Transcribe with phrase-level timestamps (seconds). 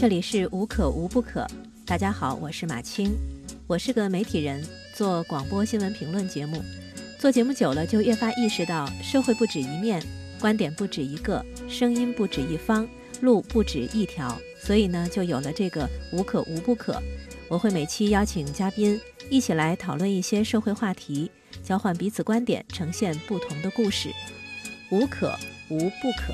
[0.00, 1.44] 这里是无可无不可。
[1.84, 3.16] 大家好，我是马青，
[3.66, 6.62] 我是个媒体人，做广播新闻评论节目。
[7.18, 10.00] 做节目久了，就越发意识到社会不止一面，
[10.38, 12.88] 观点不止一个，声音不止一方，
[13.22, 14.40] 路不止一条。
[14.62, 17.02] 所以呢，就有了这个无可无不可。
[17.48, 21.28] 我会每期邀请嘉宾一起来讨论一些社会话题，
[21.64, 24.10] 交换彼此观点，呈现不同的故事。
[24.92, 25.36] 无可
[25.68, 26.32] 无不可。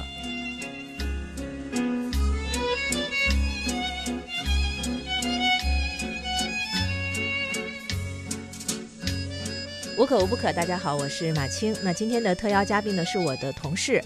[9.96, 11.74] 无可无不可，大家好，我是马青。
[11.84, 14.02] 那今天的特邀嘉宾呢，是我的同事，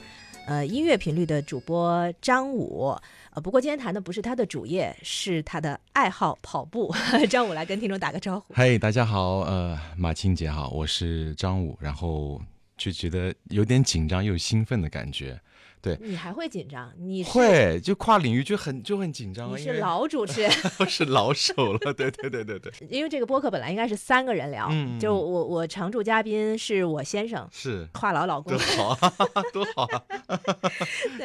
[0.47, 2.95] 呃，音乐频率的主播张武。
[3.31, 6.95] 呃，不过今天谈的不是他的主业，是他的爱好跑步。
[7.31, 8.53] 张武来跟听众打个招呼。
[8.53, 12.39] 嗨，大家好，呃，马青姐好，我是张武，然后
[12.77, 15.41] 就觉得有点紧张又兴奋的感觉。
[15.81, 16.93] 对你还会紧张？
[16.99, 19.53] 你会就跨领域就很就很紧张。
[19.53, 20.51] 你是老主持人，
[20.89, 21.79] 是老手了。
[21.95, 22.73] 对对对对对。
[22.91, 24.71] 因为这个播客本来应该是三个人聊，
[25.01, 29.13] 就我我常驻嘉宾是我先生，是话痨老公，多好啊，
[29.53, 29.89] 多好。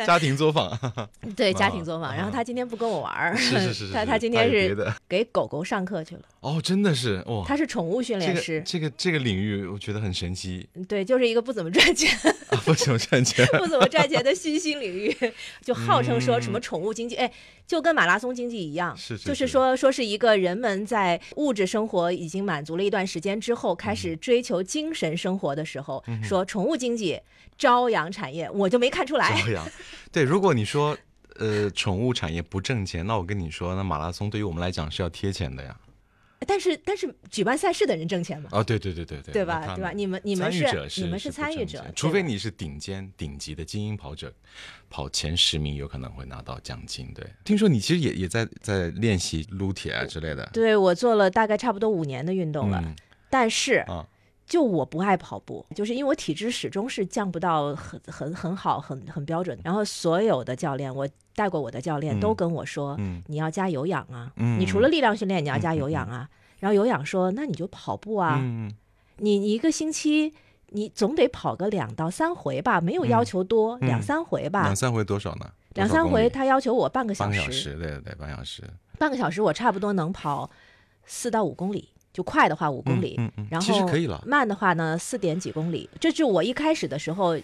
[0.05, 0.71] 家庭作坊，
[1.35, 2.15] 对家庭作坊。
[2.15, 6.21] 然后他今天不跟我玩儿，是是是，他他今天是给狗狗上课去了。
[6.41, 7.43] 哦，真的是哦！
[7.47, 10.67] 他是宠物训练师，这个这个领域我觉得很神奇。
[10.87, 12.09] 对，就是一个不怎么赚钱，
[12.65, 14.33] 不怎么赚钱，不怎么赚钱的。
[14.43, 15.15] 新兴领域
[15.61, 17.31] 就号称说什么宠物经济，哎，
[17.65, 27.17] 就跟马拉松经济一样，是就是说说是一个人们在物质生活已经满足了一段时间之后，开始追求精神生活的时候，说宠物经济
[27.57, 29.39] 朝阳产业，我就没看出来。
[29.39, 29.65] 朝阳，
[30.11, 30.97] 对，如果你说
[31.37, 35.73] 呃宠物产业不挣钱，那我跟你说，那马拉松对于我们来讲是要贴钱的呀。
[36.45, 38.49] 但是但是举办赛事的人挣钱吗？
[38.51, 39.75] 哦，对对对对对，对吧？
[39.75, 39.91] 对吧？
[39.91, 40.65] 你们你们是
[41.01, 44.33] 你们是参与者，除非你是顶尖顶级的精英跑者，
[44.89, 47.13] 跑前十名有可能会拿到奖金。
[47.13, 50.49] 对，听说你其实也也在在练习撸铁啊之类的。
[50.53, 52.83] 对，我做了大概差不多五年的运动了，
[53.29, 54.07] 但是啊。
[54.45, 59.57] 就我不爱跑步，就是因为我体质始终是降不到很很很好很很标准。
[59.63, 66.29] 然后所有的教练，我带过我的教练都跟我说，你要加有氧啊，你除了力量训练，你要加有氧啊。
[66.63, 68.41] 然后有氧说，那你就跑步啊，
[69.17, 70.33] 你你一个星期
[70.69, 74.61] 你总得跑个两到三回吧，没有要求多，两三回吧。
[74.63, 75.51] 两三回多少呢？
[75.73, 77.37] 两三回他要求我半个小时。
[77.37, 78.63] 半个小时，对对对，半小时。
[78.97, 80.49] 半个小时我差不多能跑
[81.05, 81.89] 四到五公里。
[82.13, 83.19] 就快的话五公里，
[83.49, 83.89] 然后
[84.23, 85.89] 慢的话呢四点几公里。
[85.99, 87.35] 这是我一开始的时候，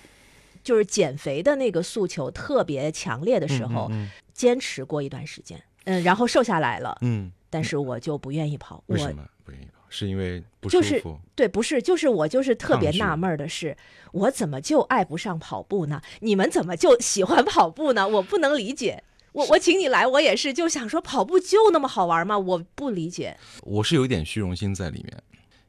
[0.63, 3.91] 就是减肥的那个诉求特别强烈的时候，
[4.31, 8.83] 坚持过一段时间，嗯，然后瘦下来了，嗯，但是我就不愿意跑。
[8.87, 9.79] 为什么不愿意跑？
[9.89, 11.19] 是因为不舒服？
[11.35, 13.75] 对，不是，就是我就是特别纳闷的是，
[14.11, 16.01] 我怎么就爱不上跑步呢？
[16.19, 18.07] 你们怎么就喜欢跑步呢？
[18.07, 19.03] 我不能理解。
[19.31, 22.37] 我我请你来，我也是就想说跑步就那么好玩吗？
[22.37, 23.37] 我不理解。
[23.61, 25.23] 我是有一点虚荣心在里面，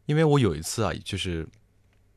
[0.06, 1.46] 因为我有一次啊，就是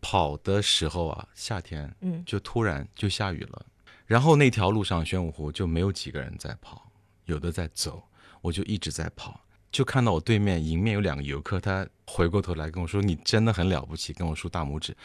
[0.01, 3.66] 跑的时候啊，夏天，嗯，就突然就下雨了，
[4.06, 6.90] 然后那条路上玄武湖就没有几个人在跑，
[7.25, 8.03] 有的在走，
[8.41, 9.40] 我就一直在跑，
[9.74, 14.96] 就看到我对面迎面有两个游客，他回过头来跟我说：“你真的很了不起。”跟我竖大拇指。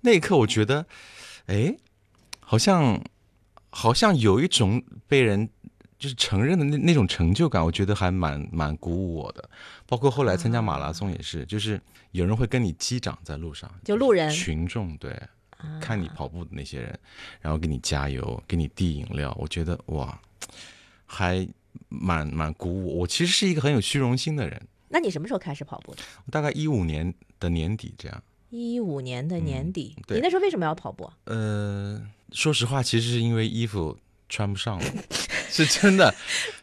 [0.00, 0.86] 那一刻我觉得，
[1.44, 1.76] 哎，
[2.40, 2.98] 好像
[3.68, 5.50] 好像有一种被人。
[5.98, 9.50] 就是承认的那那种成就感，我觉得还蛮蛮鼓舞我的。
[9.86, 15.16] 包括后来参加马拉松也是，就是有人会跟你击掌在路上，就路人群众对，
[15.80, 16.98] 看你跑步的那些人，
[17.40, 20.20] 然后给你加油，给你递饮料，我觉得哇，
[21.06, 21.46] 还
[21.88, 23.00] 蛮蛮鼓舞。
[23.00, 24.60] 我其实是一个很有虚荣心的人。
[24.88, 26.02] 那你什么时候开始跑步的？
[26.30, 28.22] 大概一五年的年底这样。
[28.50, 31.10] 一五年的年底，你那时候为什么要跑步？
[31.24, 31.98] 呃，
[32.32, 33.96] 说实话，其实是因为衣服
[34.28, 34.84] 穿不上了。
[35.48, 36.14] 是真的，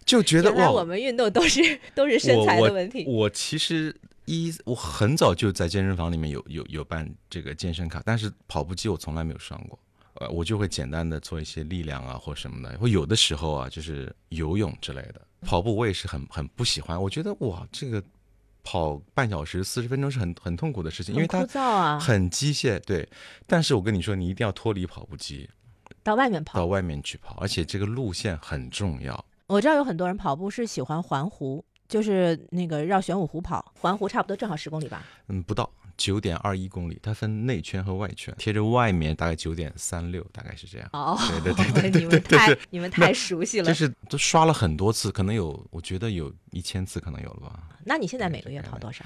[0.06, 3.06] 就觉得 哇，我们运动都是都是身材的问题。
[3.08, 3.96] 我其实
[4.26, 9.80] 一我很早就在健身房里面有有有办这个健身卡，但是跑步机我从来没有上过。
[10.20, 12.78] 呃，我就会简单的做一些力量啊或什么的。
[12.78, 15.22] 或有的时候啊，就是游泳之类的。
[15.42, 18.04] 跑步我也是很很不喜欢，我觉得哇，这个
[18.62, 22.78] 跑半小时四十分钟是很很痛苦的事情，因为它很机械。
[22.82, 23.08] 对，
[23.48, 25.50] 但是我跟你说，你一定要脱离跑步机。
[26.04, 29.26] 到外面跑，到外面去跑，而且这个路线很重要。
[29.48, 35.06] 我知道有很多人跑步是喜欢环湖，就是那个绕玄武湖跑，环湖差不多正好十公里吧？
[35.28, 40.90] 嗯，不到九点二一公里，它分内圈和外圈，贴着外面大概九点三六，大概是这样。
[40.94, 47.68] 哦，对对 对对对，你们太你们太熟悉了，就是都刷了很多次，可能有，我觉得有一千次可能有了吧。
[47.84, 49.04] 那你现在每个月跑多少？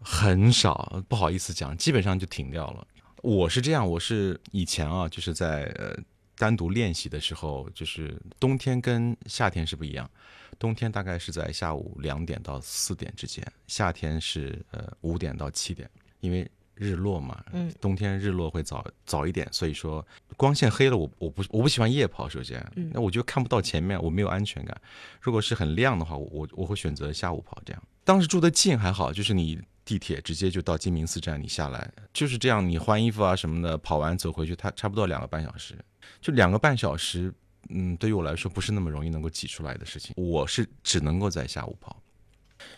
[0.00, 2.86] 很少，不好意思讲，基本上就停掉了。
[3.22, 5.96] 我是这样，我是以前啊，就是在呃。
[6.36, 10.10] 单独练习的时候，就是冬天跟夏天是不一样。
[10.58, 15.88] 冬天大概是在下午两点到四点之间，夏天是呃五点到七点，
[16.24, 20.04] 因为日落嘛，嗯，冬天日落会早早一点，所以说
[20.38, 24.80] 光线黑了，我我不我不喜欢夜跑，首先，那我就看不到前面，我没有安全感。
[25.20, 27.82] 如果是很亮的话，我我我会选择下午跑这样。
[28.02, 35.76] 当时住的近还好，就是你地铁直接就到金明寺站，你下来就是这样，你换衣服啊什么的，跑完走回去，它差不多两个半小时，
[36.20, 37.32] 就两个半小时。
[37.70, 40.12] 嗯，对于我来说不是那么容易能够挤出来的事情。
[40.18, 41.98] 我是只能够在下午跑，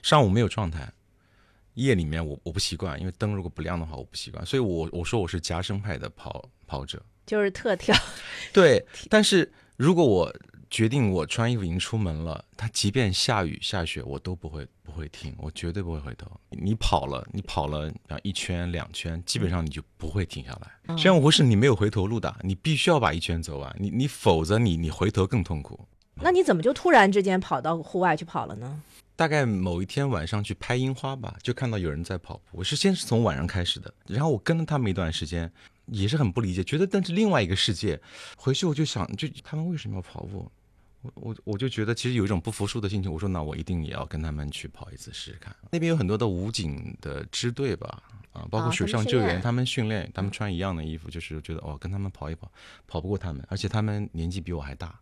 [0.00, 0.88] 上午没有状态，
[1.76, 7.96] 夜里面我我不习惯，因为灯如果不亮的话我不习惯，所以我我说我是夹生派的跑跑者，就是特跳。
[8.52, 10.30] 对，但是如果我。
[10.68, 16.28] 决定我穿衣服已经出门了，他即便下雨下雪，我都不会不会停，我绝对不会回头。
[16.50, 17.90] 你跑了，你跑了
[18.24, 20.96] 一圈两圈，基本上你就不会停下来。
[20.96, 25.86] 宣武湖是你没有回头路的，你必须要把一圈走完，你你否则你你回头更痛苦。
[26.16, 28.82] 那你怎么就突然之间跑到户外去跑了呢？
[29.16, 32.42] 大概某一天晚上去拍樱花吧，就看到有人在跑步。
[32.52, 35.50] 我是先是从晚上开始的，然后我跟了他们一段时间，
[35.86, 37.98] 也是很不理解，觉得那是另外一个世界。
[38.36, 40.50] 回去我就想，就他们为什么要跑步？
[41.14, 43.12] 我我就觉得其实有一种不服输的心情。
[43.12, 45.54] 我说那我一定也要跟他们去跑一次试试看。
[45.70, 48.02] 那边有很多的武警的支队吧，
[48.32, 52.50] 啊，包括水上救援，他们训练，他们穿一样的衣服，就是觉得哦，跟他们跑一跑，
[52.88, 54.98] 跑不过他们，而且他们年纪比我还大，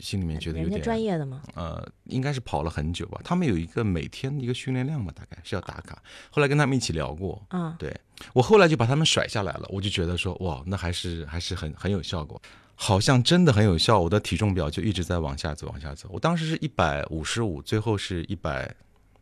[0.00, 1.42] 心里面觉得有点专业的吗？
[1.54, 3.20] 呃，应该是跑了很久吧。
[3.24, 6.02] 他们有一个每天的一个训练量吧，大概是要打卡。
[6.30, 7.94] 后来跟他们一起聊过，啊，对
[8.32, 9.66] 我后来就把他们甩下来了。
[9.68, 12.40] 我就觉得说哇，那还是还是很很有效果。
[12.76, 16.08] 好像真的很有效，我的体重表就一直在往下走，往下走。
[16.12, 18.74] 我当时是一百五十五，最后是一百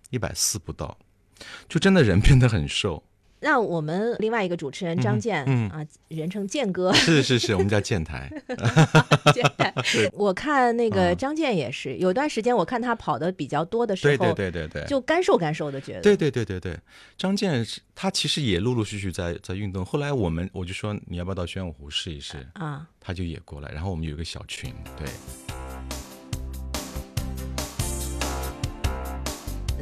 [0.08, 0.96] 一百四不到，
[1.68, 3.02] 就真的人变得很瘦。
[3.44, 8.30] 那我们另外一个主持人张健，嗯啊，人称健哥，是是是，我们叫健台。
[9.34, 9.61] 健台，
[10.14, 16.00] 我看那个张健也是，有段时间我看他跑的比较多的时候，对对对对对，就干瘦干瘦的觉得。
[16.00, 16.78] 对对对对对，
[17.16, 19.84] 张健是他其实也陆陆续续在在运动。
[19.84, 22.86] 后来我们我就说你要不要到玄武湖试一试啊？
[23.00, 25.41] 他就也过来，然后我们有一个小群，对。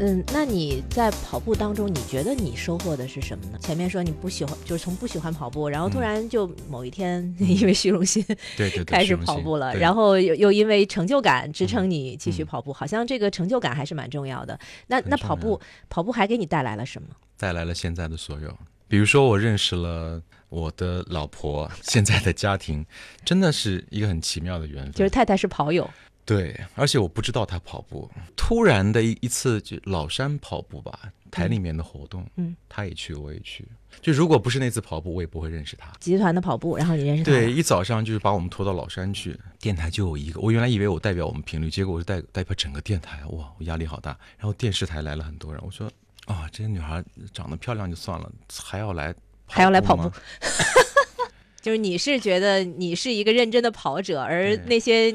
[0.03, 3.59] 嗯，那你在跑步当中，你觉得你收获的是什么呢？
[3.61, 8.25] 前面说你不喜欢，就是从不喜欢跑步，然后突然就某一天 因为虚荣心，
[8.57, 14.59] 对对对， 开始跑步了，然后又又因为成就感支撑你继续跑步，好像这个成就感还是蛮重要的。
[14.87, 15.61] 那那跑步
[15.91, 17.09] 跑步还给你带来了什么？
[17.37, 18.57] 带来了现在的所有，
[18.89, 20.19] 比如说我认识了
[20.49, 22.85] 我的老婆，现在的家庭
[23.23, 25.89] 真的是一个很奇妙的缘分，就是太太是跑友。
[26.31, 30.97] 对，而且我不知道他跑步，突然的一一次就老山跑步吧，
[31.29, 33.67] 台里面的活动，嗯，他也去，我也去。
[34.01, 35.91] 就如果不是那次跑步，我也不会认识他。
[35.99, 37.33] 集团的跑步，然后你认识他？
[37.33, 40.41] 对，一早上就是把我们拖到老山去，电台就有一个。
[40.41, 44.17] 我原来以为我代表我们频率，结果我是代代表整个电台，哇，我压力好大。
[44.39, 45.91] 然后电视台来了很多人，我说
[46.27, 47.03] 啊，这些女孩
[47.33, 48.31] 长得漂亮就算了，
[48.63, 49.13] 还要来
[49.47, 50.09] 还要来跑步。
[51.61, 55.15] 就是你是觉得你是一个认真的跑者，而那些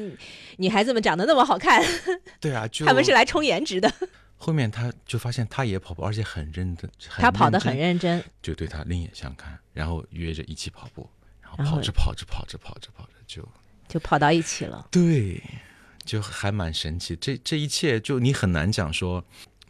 [0.56, 1.82] 女孩子们长得那么好看，
[2.40, 3.92] 对啊， 他们是来冲颜值的。
[4.38, 11.08] 后面他就发现他也跑步，而且很认真，他跑得很认真，就对他另眼相看，然后约着一起跑步，
[11.40, 13.48] 然后跑着跑着跑着跑着跑着就
[13.88, 14.86] 就跑到一起了。
[14.90, 15.42] 对，
[16.04, 17.16] 就还蛮神奇。
[17.16, 19.24] 这这一切就你很难讲说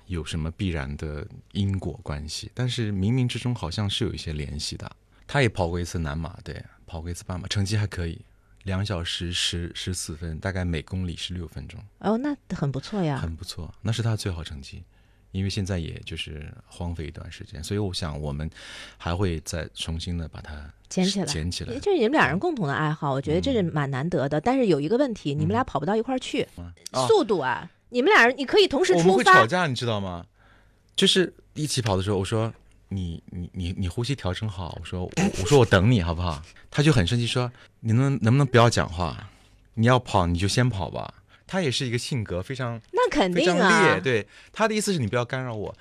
[0.06, 4.90] 有什么必然的因果关系，但是冥冥之中好像是有一些联系的。
[5.28, 8.20] 他也跑过一次南马，对，跑过一次半马，成绩还可以，
[8.66, 11.80] 两小时十十四分，大概每公里是六分钟。
[12.00, 14.82] 哦，那很不错呀，很不错，那是他最好成绩。
[15.30, 18.50] 因为现在也就是荒废一段时间，所以我想我们
[18.98, 21.78] 还会再重新的把它捡起来，捡起来。
[21.78, 24.40] 这是你们俩人共同的爱好，我觉得这是蛮难得的。
[24.40, 26.48] 但是有一个问题，你们俩跑不到一块儿去，
[27.06, 29.04] 速度啊，你们俩人你可以同时出发。
[29.04, 30.26] 我们会吵架，你知道吗？
[30.96, 32.52] 就是一起跑的时候，我说。
[32.88, 36.42] 你你你你呼吸调整好，我说我说我等你好不好？
[36.70, 37.50] 他就很生气说，
[37.80, 39.28] 你能能不能不要讲话？
[39.74, 41.12] 你要跑你就先跑吧。
[41.46, 45.72] 他也是一个性格非常那肯定啊，对他的意思是你不要干扰我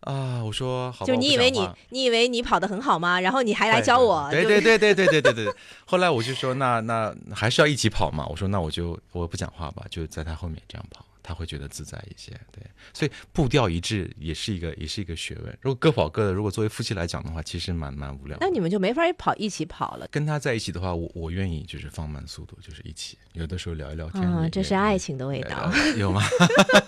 [0.00, 0.42] 啊。
[0.42, 3.20] 我说好，就你以为你你以为你跑得很好吗？
[3.20, 4.30] 然后你还来教我？
[4.30, 5.54] 对对对对对对对对。
[5.84, 8.26] 后来我就说那那还是要一起跑嘛。
[8.26, 11.04] 我说那我就我不讲话吧，就在他后面这样跑。
[11.22, 12.62] 他会觉得自在一些，对，
[12.92, 15.58] 所以步调一致也是一个，也是一个学问。
[15.60, 18.36] 如果各跑各的，如果作为夫妻来讲的话，其实蛮蛮无聊。
[18.40, 20.08] 那你们就没法跑一起跑了。
[20.10, 24.22] 跟他在一起的话，我我愿意就是放慢速度，就是一起，有的时候聊一聊天。
[24.22, 26.22] 啊，这是爱情的味道，有吗？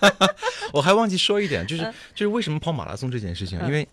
[0.72, 1.82] 我还忘记说一点，就是
[2.14, 3.86] 就是为什么跑马拉松这件事情，因为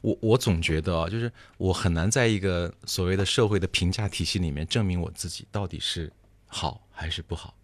[0.00, 6.12] 我我总觉得啊，就是我很难在一个所谓的社会的评价体系里面证明我自己到底是
[6.46, 7.54] 好还是不好。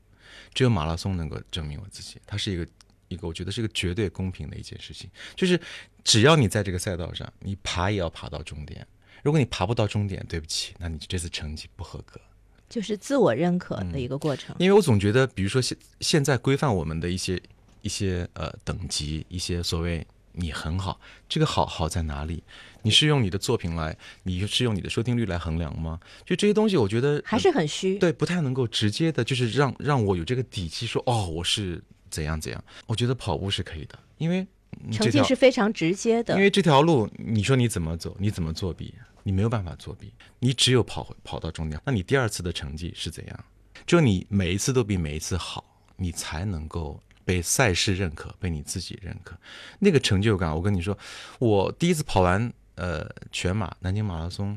[0.55, 2.21] 只有马拉松能够证明我自己。
[2.27, 2.67] 它是一个
[3.09, 5.61] 一个，我觉得是一个绝对公平的一件事情，就是
[6.05, 8.87] 只要你在这个赛道上，你爬也要爬到终点。
[9.23, 12.21] 如果你爬不到终点，对不起，那你这次成绩不合格。
[12.69, 14.55] 就是自我认可的一个过程。
[14.59, 17.41] 因为我总觉得，比如说现现在规范我们的一些
[17.81, 20.07] 一些呃等级，一些所谓
[20.39, 22.45] 你很好，这个好好在哪里？
[22.83, 25.99] 你是用你的作品来，你是用你的收听率来衡量吗？
[26.25, 27.99] 就这些东西，我觉得还是很虚。
[27.99, 32.65] 对，不太能够直接的，就是让让我有这个底气说，哦，我是怎样怎样。
[32.87, 34.47] 我觉得跑步是可以的，因为
[34.93, 36.35] 成绩是非常直接的。
[36.37, 38.95] 因为这条路，你说你怎么走，你怎么作弊？
[39.25, 41.79] 你没有办法作弊，你只有跑跑到终点。
[41.85, 43.45] 那你第二次的成绩是怎样？
[43.85, 45.65] 就你每一次都比每一次好，
[45.97, 49.37] 你才能够被赛事认可，被你自己认可。
[49.81, 50.97] 那个成就感，我跟你说，
[51.39, 54.57] 我第一次跑完呃全马南京马拉松，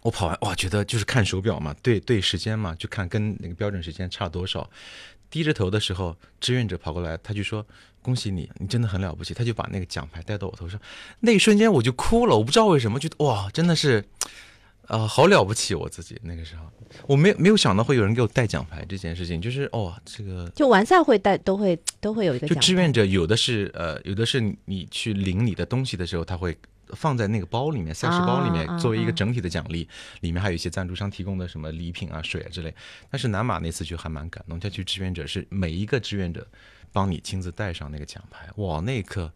[0.00, 4.70] 我跑完哇，觉得就是看手表嘛，对对时间嘛，就看跟那个标准时间差多少。
[5.28, 7.66] 低着头的时候，志愿者跑过来，他就说
[8.00, 10.80] ：“恭喜你，你真的很了不起。”他就把那个奖牌戴到我头上，
[11.20, 12.38] 那一瞬间我就哭了。
[12.38, 14.02] 我不知道为什么，觉得哇，真的是，
[14.86, 16.18] 啊，好了不起我自己。
[16.22, 16.64] 那个时候，
[17.06, 22.46] 我没没有想到会有人给我带奖牌这件事情，就是哦，这个就完赛会带，都会都会有一个。
[22.46, 26.56] 就志愿者有的是呃，有的是你去领你的东西的时候，他会。
[26.90, 29.88] 放在那个包里面，赛事包里面，作为一个整体的奖励，
[30.20, 32.72] 里面还有一些赞助商提供的什么礼品啊、水啊之类。
[33.10, 36.46] 但是南马那次就还蛮感动，他去志愿者是每一个志愿者
[36.92, 39.28] 帮你亲自带上那个奖牌，哇，那一刻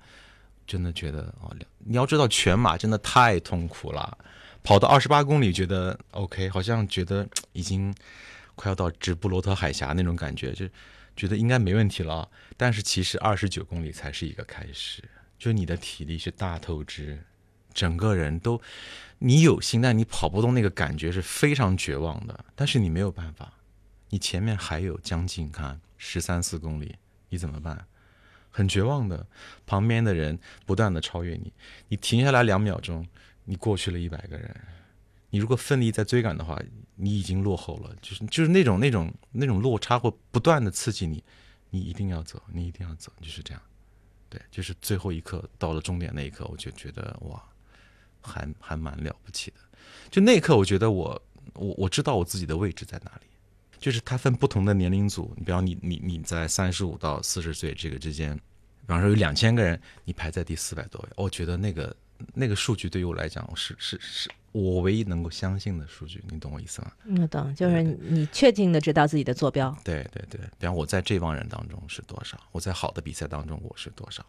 [0.64, 4.16] 真的觉得哦，你要知道全马真的太痛苦了，
[4.62, 7.94] 跑到二十八公里觉得 OK，好像觉得已经
[8.54, 10.68] 快要到直布罗陀海峡那种感觉，就
[11.16, 12.28] 觉得应该没问题了。
[12.56, 15.02] 但是其实二十九公里才是一个开始，
[15.38, 17.18] 就你的体力是大透支。
[17.72, 18.60] 整个人都，
[19.18, 22.44] 你有心，但你跑不动，那个感觉是非常绝望的。
[22.56, 23.52] 但是你没有办法，
[24.08, 26.96] 你前面还有将近看十三四公里，
[27.28, 27.86] 你怎么办？
[28.50, 29.24] 很绝望的，
[29.66, 30.36] 旁边的人
[30.66, 31.52] 不断的超越你，
[31.86, 33.06] 你停下来两秒钟，
[33.44, 34.54] 你过去了一百个人。
[35.30, 36.60] 你如果奋力在追赶的话，
[36.96, 37.94] 你已经落后了。
[38.00, 41.22] 就是就是那种那种那种落差会不断的刺激你，
[41.70, 43.62] 你一定要走，你一定要走，就是这样。
[44.28, 47.42] 对，就是最后一刻到了终点那一刻，我就觉得哇。
[48.22, 49.56] 还还蛮了不起的，
[50.10, 51.22] 就那一刻，我觉得我
[51.54, 53.26] 我我知道我自己的位置在哪里。
[53.78, 61.96] 就是它分不同的年龄组，你比方你你你在三十五到四十岁这个之间，比方说有两千个人，你排在第四百多位，我觉得那个
[62.34, 66.92] 那个数据对于我来讲是是是我唯一能够相信的数据，你懂我意思吗？
[67.20, 69.76] 我懂，就是你确定的知道自己的坐标。
[69.84, 74.24] 对对对，比方我在这帮人当中是多少，我在好的比赛当中我是多少，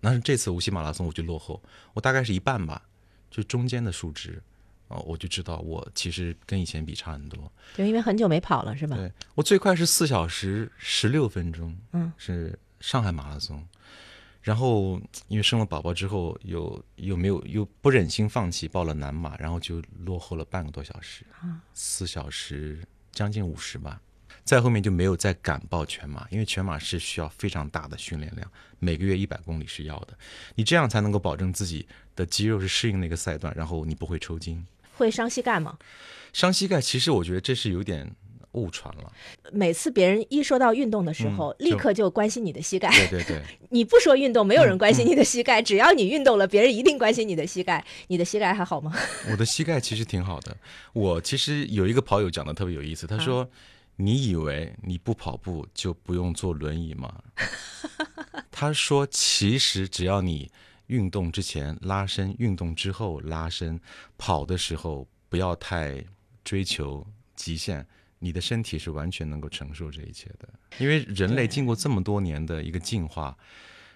[0.00, 1.62] 但是这次无锡马拉松我就落后，
[1.94, 2.82] 我大概是一半吧。
[3.28, 4.40] 就中间的数值，
[4.88, 7.52] 哦，我就知道我其实跟以前比差很多。
[7.74, 8.96] 就因为很久没跑了，是吧？
[8.96, 13.62] 对，我最快是四小时十六分钟，嗯，是上海马拉松。
[14.46, 21.26] 然后因为生了宝宝之后，又又没有又不忍心放弃，报了南马，然后就落后了半个多小时，
[21.74, 22.78] 四小时
[23.10, 24.00] 将近五十吧。
[24.44, 28.48] 再后面就没有再敢报全马，因为全马是需要非常大的训练量，
[28.78, 30.16] 每个月一百公里是要的，
[30.54, 31.84] 你这样才能够保证自己
[32.14, 34.64] 的肌肉是适应那个赛段，然后你不会抽筋。
[34.96, 35.76] 会伤膝盖吗？
[36.32, 38.08] 伤膝盖，其实我觉得这是有点
[38.56, 39.12] 误传了。
[39.52, 42.90] 每次别人一说到运动的时候，立刻就关心你的膝盖。
[42.90, 47.84] 对对对， 你不说运动，没有人关心你的膝盖；只要你运动了，别人一定关心你的膝盖。
[48.08, 48.92] 你的膝盖还好吗？
[49.30, 50.56] 我的膝盖其实挺好的。
[50.92, 53.48] 我其实有一个跑友讲的特别有意思，他说。
[53.98, 57.10] 你以为你不跑步就不用坐轮椅吗？
[58.52, 60.50] 他说，其实只要你
[60.88, 63.80] 运动之前拉伸，运动之后拉伸，
[64.18, 66.04] 跑的时候不要太
[66.44, 67.86] 追求极限，
[68.18, 70.48] 你的身体是完全能够承受这一切的。
[70.78, 73.36] 因为人类经过这么多年的一个进化。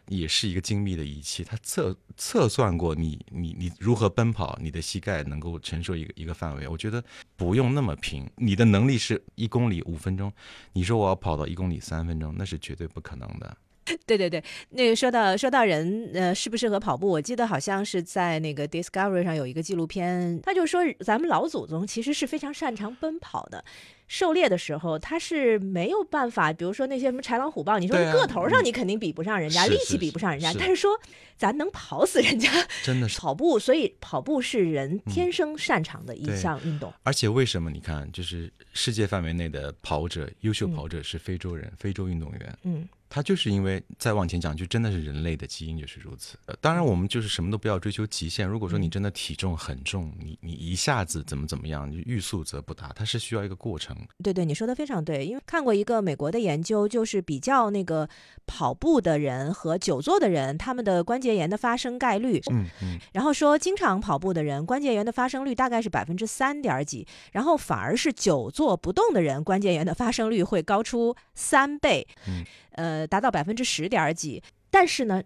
[0.08, 6.66] 也是一个精密的仪器，它测测算过你你你如何奔跑，你的膝盖能够承受一个一个范围。
[6.66, 7.04] 我觉得
[7.36, 10.32] 不用那么拼，你的能力是一公里五分钟，
[10.72, 13.56] 你说我要跑到一公里三分钟，那是绝对不可能的。
[14.06, 23.64] 对对对，那个说到说到人呃适不适合跑步，我记得好像是在那个 Discovery 上有一个纪录片，他就说咱们老祖宗其实是非常擅长奔跑的。
[24.08, 30.90] 狩猎的时候，他是没有办法，比如说那些什么豺狼虎豹，你说个头上你肯定比不上人家，力气比不上人家，但是说
[31.36, 32.50] 咱能跑死人家，
[32.82, 36.92] 真的是跑步，所以跑步是人天生擅长的一项运动。
[37.04, 42.88] 而且为什么你看，就是世界范围内的跑者，优秀跑者是非洲人，非洲运动员，嗯。
[43.10, 46.38] 它就是因为再往前讲，就真的是人类的基因就是如此。
[46.60, 48.46] 当然，我们就是什么都不要追求极限。
[48.46, 53.96] 如果说你真的体重很重，你你一下子怎么怎么样，就欲速则不达，它是需要一个过程。
[54.22, 55.26] 对对，你说的非常对。
[55.26, 58.08] 因为看过一个美国的研究，就是比较那个
[58.46, 62.40] 跑步的人和久坐的人，他们的关节炎的发生概率。
[62.52, 62.96] 嗯嗯。
[63.12, 72.06] 然后说，经常跑步的人关节炎的发生率大概是百分之三点几，然后反而是久坐不动的人关节炎的发生率会高出三倍。
[72.28, 72.44] 嗯。
[72.72, 75.22] 呃，达到百分之十点几，但是呢，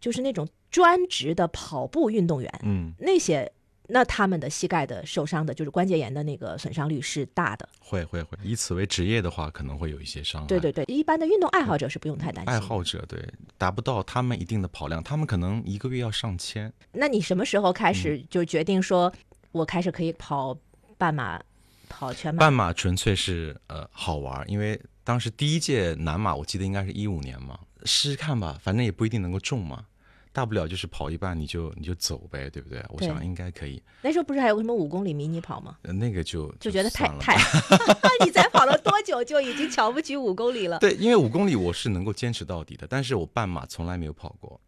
[0.00, 3.50] 就是那种专职的跑步运动员，嗯，那些
[3.88, 7.68] 那他们的膝盖的受伤的，就是关节炎的那个损伤率是大的。
[7.80, 10.46] 会会会，以此为职业的话，可能会有一些伤害。
[10.46, 12.52] 对对对，一般的运动爱好者是不用太担心。
[12.52, 13.26] 爱好者对
[13.56, 16.70] 达不到他们一定的跑量，他们可能一个月要上千。
[16.92, 19.10] 那你什么时候开始就决定说，
[19.52, 20.54] 我开始可以跑
[20.98, 21.40] 半马、
[21.88, 22.40] 跑全马？
[22.40, 24.78] 半马纯粹是呃好玩，因为。
[25.08, 29.86] 当时第一届南马，我记得应该是一五年嘛，试试看吧，反正也不一定能够中嘛，
[30.34, 32.84] 大不了就是跑一半你就你就走呗，对不对？
[32.90, 33.82] 我想应该可以。
[34.02, 35.78] 那时候不是还有个什么五公里迷你跑吗？
[35.80, 37.38] 那个就就觉得太太，
[38.22, 40.78] 你才跑了多久就已经瞧不起五公里了？
[40.78, 44.60] 对，因为五公里我是能够坚持到底的，但是我半马从来没有跑过。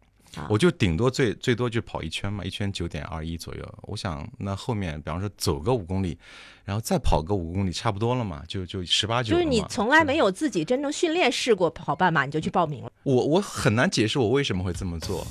[0.49, 3.79] 我就顶多最最多就跑一圈嘛，一圈九点二一左右。
[3.83, 6.17] 我想那后面，比方说走个五公里，
[6.63, 9.35] 然后再跑个五公里，差不多了嘛，就就十八九。
[9.35, 12.91] 就是你从来没有自己真正训练试过跑半马，你就去报名了。
[13.03, 15.25] 我我很难解释我为什么会这么做。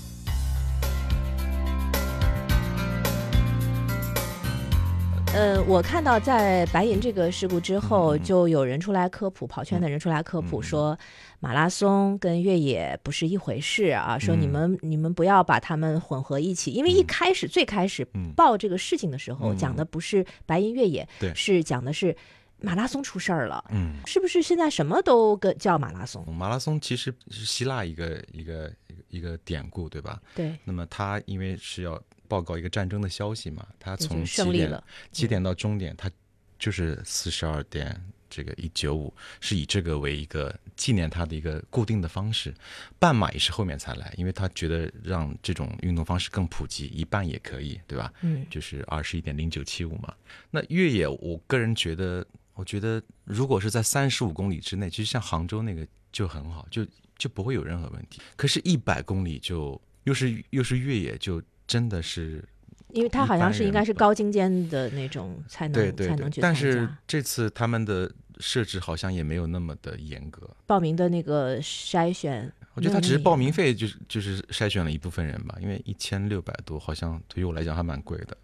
[5.32, 10.98] 呃，我看到在白银这个事故之后，就有人出来科普，跑圈的人出来科普说，
[11.38, 22.14] 马拉松跟越野不是一回事啊，说你们你们不要把它们混合一起，因为一开始最开始报这个事情的时候，讲的不是白银越野，是讲的是
[22.60, 26.26] 马拉松出事儿了，嗯，是不是现在什么都跟叫马拉松？
[26.34, 28.68] 马拉松其实是希腊一个一个
[29.08, 30.20] 一个典故，对吧？
[30.34, 30.58] 对。
[30.64, 32.02] 那么它因为是要。
[32.30, 33.66] 报告一个战争的消息嘛？
[33.80, 36.08] 他从起点起点到终点，他
[36.56, 42.54] 就是四十二点这个一九五，是以这个为一个纪念他的一个固定的方式。
[43.00, 48.12] 半马也是后面才来，因为他觉得让这种运动方式更普及，一半也可以，对吧？
[48.22, 50.14] 嗯，就是二十一点零九七五嘛。
[50.52, 56.86] 那越野，我个人觉得，我觉得如果是在三十五公里之内，其实像杭州那个就很好，就
[57.18, 58.20] 就不会有任何问题。
[58.36, 61.42] 可是，一百公里就又是又是越野就。
[61.70, 62.44] 真的是，
[62.92, 70.50] 因为他好像是应该是高精尖的那种才能才能去但是这次他们的设置好像也没有那么的严格。
[70.66, 75.56] 报名的那个筛选，我觉得他只是报名费，就是就是筛选了一部分人吧。
[75.60, 78.36] 因为一千六百多，好像对于我来讲还蛮贵的。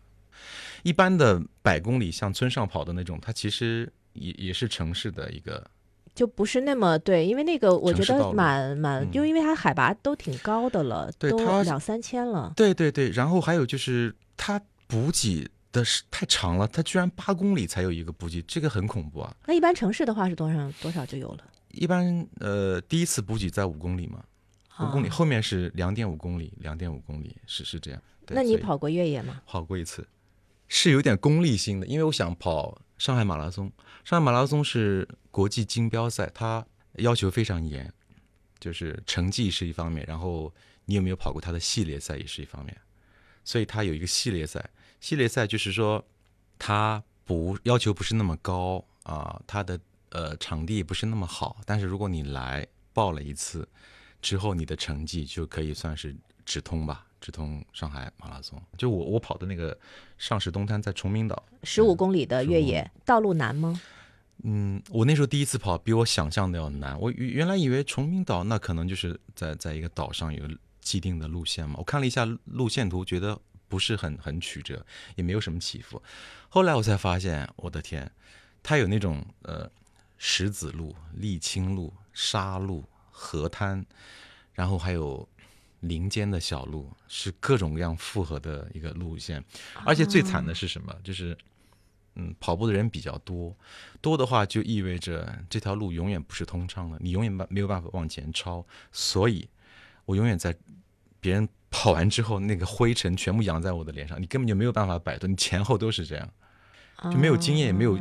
[0.84, 5.68] 一般的百公里像村上跑的那种，它其实也也是城市的一个。
[6.16, 12.52] 就不是那么对，因为那个我觉得蛮蛮，就因为它海拔都挺高的了，都两三千了。
[12.56, 19.36] 对对对，然后还有就是它补给的是太长了，它居然八公里才有一个补给，这个很恐怖啊。
[19.46, 21.44] 那一般城市的话是多少多少就有了？
[21.72, 24.24] 一般呃，第一次补给在五公里嘛，
[24.80, 28.00] 五公里后面是两点五公里，两点五公里是是这样。
[28.28, 29.42] 那你跑过越野吗？
[29.46, 30.06] 跑过一次，
[30.68, 33.72] 是有点功利性的，因为我想跑上海马拉松。
[34.04, 37.92] 上海马拉松是国际金标赛，它要求非常严，
[38.58, 40.52] 就是成绩是一方面，然后
[40.84, 42.76] 你有没有跑过它的系列赛也是一方面，
[43.44, 44.70] 所以它有一个系列赛。
[45.00, 46.04] 系列赛就是说，
[46.58, 49.78] 它不要求不是那么高啊，它的
[50.10, 53.68] 呃场地不是那么好，但是如果你来报了一次
[54.20, 57.05] 之后，你的成绩就可以算是直通吧。
[57.26, 59.76] 直通上海马拉松，就我我跑的那个
[60.16, 63.80] 上石东滩在崇明岛，十五公里的越野道路难吗？
[64.44, 66.96] 嗯，我那时候第一次跑，比我想象的要难。
[67.00, 70.48] 我原来以为崇明岛那可能就是在在一个岛上有
[70.80, 71.74] 既定的路线嘛。
[71.78, 73.36] 我看了一下路线图，觉得
[73.66, 74.86] 不是很很曲折，
[75.16, 76.00] 也没有什么起伏。
[76.48, 78.08] 后来我才发现，我的天，
[78.62, 79.68] 它有那种呃
[80.16, 83.84] 石子路、沥青路、沙路、河滩，
[84.52, 85.28] 然后还有。
[85.80, 89.44] 林间的小路是各种各样复合的一个路线，
[89.84, 90.94] 而且最惨的是什么？
[91.04, 91.36] 就是，
[92.14, 93.54] 嗯，跑步的人比较多，
[94.00, 98.66] 多的话就意味着这条路永远不是通畅的，你永远没没有办法往前超。
[98.90, 99.46] 所以，
[100.06, 100.56] 我永远在
[101.20, 106.28] 别人跑完之后，那个灰尘全部扬在我的脸上，你根本就没有办法摆脱，你前后都是这样，
[107.04, 107.92] 就没有经验，也没有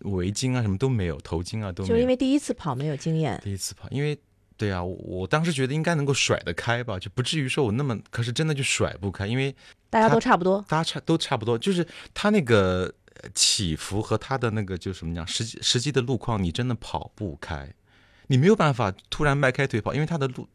[0.00, 1.94] 围巾啊，什么都没有，头巾啊都没有。
[1.94, 4.18] 就因为第一次跑没有经验，第一次跑，因为。
[4.60, 9.56] 对啊，我当时觉得应该能够甩得开吧，就不至于说我那么，可是真的就甩不开，因为
[9.88, 12.92] 大家都差不多，大家差都差不多，就是他那个
[13.34, 17.72] 起伏和他的那个就什么讲，实际实际的路况你真的跑不开，
[18.26, 20.46] 你没有办法突然迈开腿跑，因为他的路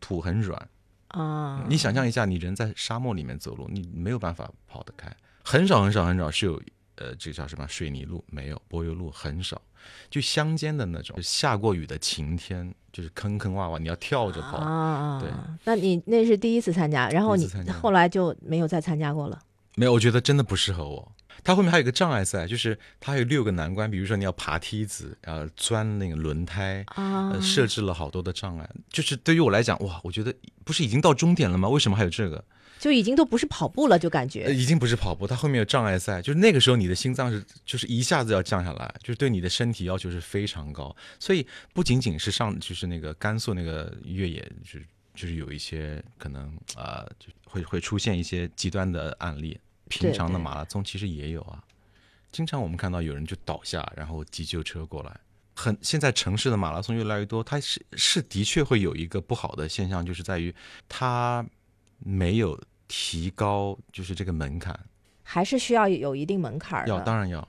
[0.00, 0.68] 土很软
[1.08, 1.66] 啊。
[1.68, 5.12] 你想象一下，你人在沙漠里面走路，你没有办法跑得开。
[5.42, 6.62] 很少很少很少是有
[6.94, 8.24] 呃，这个叫什么水泥路？
[8.30, 9.60] 没有柏油路，很少。
[10.10, 14.58] 就乡间的那种，下过雨的晴天，就是坑坑洼洼，你要跳着跑。
[14.58, 15.30] 啊，对。
[15.64, 17.48] 那你那是第一次参加，然后你
[17.80, 19.38] 后来就没有再参加过了。
[19.76, 21.12] 没有，我觉得真的不适合我。
[21.42, 28.70] 它后面还有个障碍赛，就是它还有六个难关，比如说你要爬梯子，呃，钻那个轮胎，啊，设置了好多的障碍。
[28.88, 30.32] 就是对于我来讲，哇，我觉得
[30.64, 31.68] 不是已经到终点了吗？
[31.68, 32.42] 为什么还有这个？
[32.78, 40.94] 就已经都不是跑步了，就感觉已经不是跑步，它后面有障碍赛，就是那个时候你的心脏是就是一下子要降下来，就是对你的身体要求是非常高。
[41.18, 49.58] 所以不仅仅是上，就是那个甘肃那个越野，就是就是有一些可能啊，就会会出现一些极端的案例。
[49.88, 51.62] 平常的马拉松其实也有啊，
[52.32, 55.20] 经常我们看到有人就倒下，然后急救车过来。
[55.54, 60.52] 很现在城市的马拉松越来越多，它是是的确会有一个不好的现象，就是在于
[60.88, 61.46] 它
[62.04, 64.78] 没有提高，就是这个门槛，
[65.24, 67.40] 还是需要有一定门槛要当然要，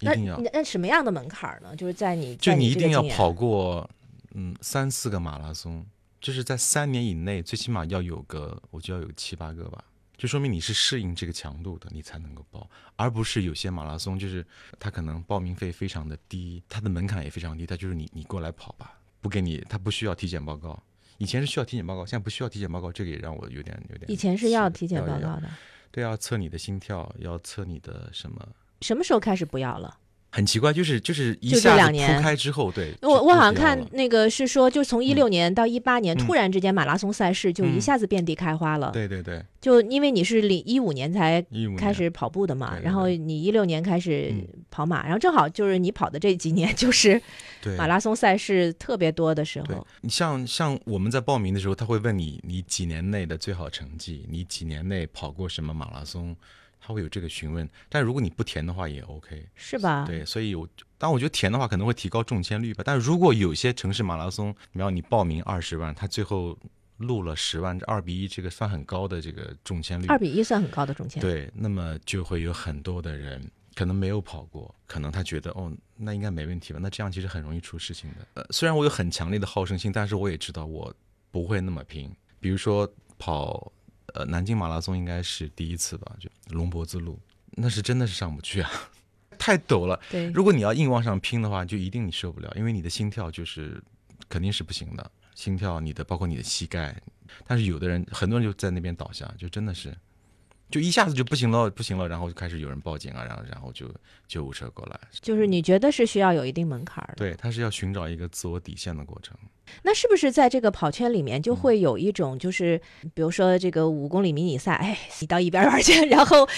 [0.00, 0.40] 一定要。
[0.52, 1.74] 那什么样的门槛呢？
[1.74, 3.88] 就是在你就你一定要跑过
[4.34, 5.84] 嗯三四个马拉松，
[6.20, 9.82] 就是在三年以内，最起码要有个，我就要有七八个吧。
[10.16, 14.42] 就说明你是适应这个强度的，你才能够报，而不是有些马拉松就是
[14.78, 20.82] 他可能报名费非常的低，他的门槛也非常低，他就是你你过来跑吧，不给你，他不需要体检报告，
[21.18, 24.10] 以前是需要体检报告，现在不需要体检报告，这个也让我有点有点。
[24.10, 25.50] 以前是要体检报告的，
[25.90, 28.46] 对，要测你的心跳，要测你的什么？
[28.82, 29.98] 什么时候开始不要了？
[30.30, 38.90] 很奇怪，就是就是一下子铺开之后，对我我好像看那个是说，就从一六年到一八年，突然之间马拉松赛事就一下子遍地开花了。
[38.92, 41.42] 对对对，就因为你是零一五年才
[41.78, 44.34] 开始跑步的嘛，然后你一六年开始
[44.70, 47.20] 跑马，然后正好就是你跑的这几年 就是
[47.78, 49.86] 马拉松赛事特别多的时候。
[50.02, 56.36] 你像像我们在报名的时候，他会问你你几年内的最好成绩，你几年内跑过什么马拉松。
[56.86, 60.04] 他会有这个询问，但如果你不填的话也 OK，是吧？
[60.06, 62.84] 对，所以我当我觉得填的话可能会提高中签率吧。
[62.86, 66.56] 但如果有些城市马拉松，然后你报名二十万，他最后
[66.98, 70.06] 录了十万，这二比一这个算很高的这个中签率。
[70.06, 71.20] 二比一算很高的中签。
[71.20, 76.78] 对，那么就会有很多的人可能没有跑过，可能他觉得哦，那应该没问题吧？
[76.80, 78.16] 那这样其实很容易出事情的。
[78.34, 80.94] 呃，虽然我有很强烈的好胜心，但是我也知道我
[81.32, 82.08] 不会那么拼。
[82.38, 83.72] 比如说跑。
[84.16, 86.16] 呃，南京马拉松应该是第一次吧？
[86.18, 87.18] 就龙脖子路，
[87.50, 88.70] 那是真的是上不去啊，
[89.38, 90.00] 太陡了。
[90.10, 93.82] 对，如果你要硬往上拼的话，就一定你受不了，因为你的心跳就是
[94.28, 96.96] 肯定是不行的，心跳你的包括你的膝盖。
[97.46, 99.94] 但是有的人，很多人就在那边倒下，就真的是。
[100.70, 103.86] 就一下子就不行了，不行了，然后就开始有人报警啊，然后然后就
[104.26, 104.98] 救护车过来。
[105.20, 109.36] 就是你觉得是需要有一定门槛的，对，他是要寻找一个自我底线的过程。
[109.82, 112.80] 那是不是在这个跑圈里面就会有一种，就是
[113.14, 116.48] 比如说这个五公里迷你赛，哎，你到一边玩去，然后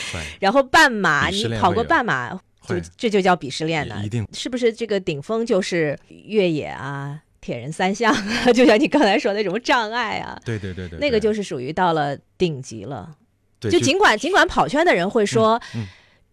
[0.41, 2.35] 然后半马你跑过半马，
[2.67, 4.03] 就这就叫鄙视链呢？
[4.05, 8.15] 一定是不是这个顶峰就是越野啊，铁人三项，
[8.55, 10.41] 就像你刚才说那种障碍啊？
[10.45, 13.15] 对对对对，那个就是属于到了顶级了。
[13.61, 15.61] 就尽管尽管跑圈的人会说，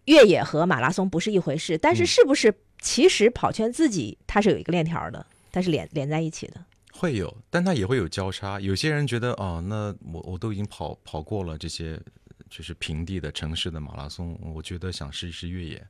[0.04, 6.64] 越野和马拉松不是一回事，但是是不是其实跑圈自己它是有一个链条的，它是连连在一起的。
[6.92, 8.58] 会有，但它也会有交叉。
[8.60, 12.00] 有些人觉得哦，那我我都已经跑跑过了这些
[12.48, 15.86] 就是平地的城市的马拉松，我觉得想试一试越野，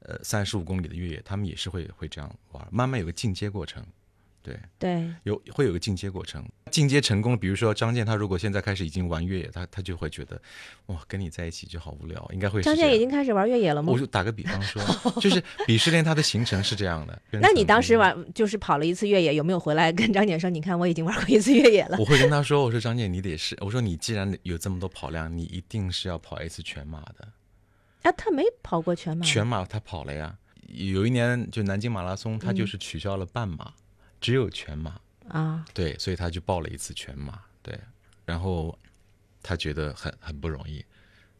[0.00, 3.84] 呃，三十五公里的越野，他们也是会会这样玩，慢慢有个进阶过程。
[4.42, 7.38] 对对，有会有个进阶过程，进阶成功。
[7.38, 10.40] 比如说张健，他如果现在开始已经玩越野，他他就会觉得，
[10.86, 12.60] 哇，跟你在一起就好无聊，应该会。
[12.60, 13.92] 张健已经开始玩越野了吗？
[13.92, 14.82] 我就打个比方说，
[15.20, 17.22] 就是鄙视链它的形成是这样的。
[17.30, 21.96] 那你当时玩就是跑了一次越野，有没有回来跟张健说，你看我已经玩过一次越野了？
[21.98, 27.28] 我会跟他说，我说张健你得是，我说你既然有这么多跑量，你一定是要跑一次全马的。
[28.02, 29.24] 啊，他没跑过全马。
[29.24, 33.72] 全马他跑了呀，有一年就南京马拉松，他就是取消了半马。
[34.22, 34.98] 只有全马。
[35.28, 37.78] 啊，对，所以他就报了一次全马，对，
[38.26, 38.76] 然后
[39.40, 40.84] 他觉得很很不容易，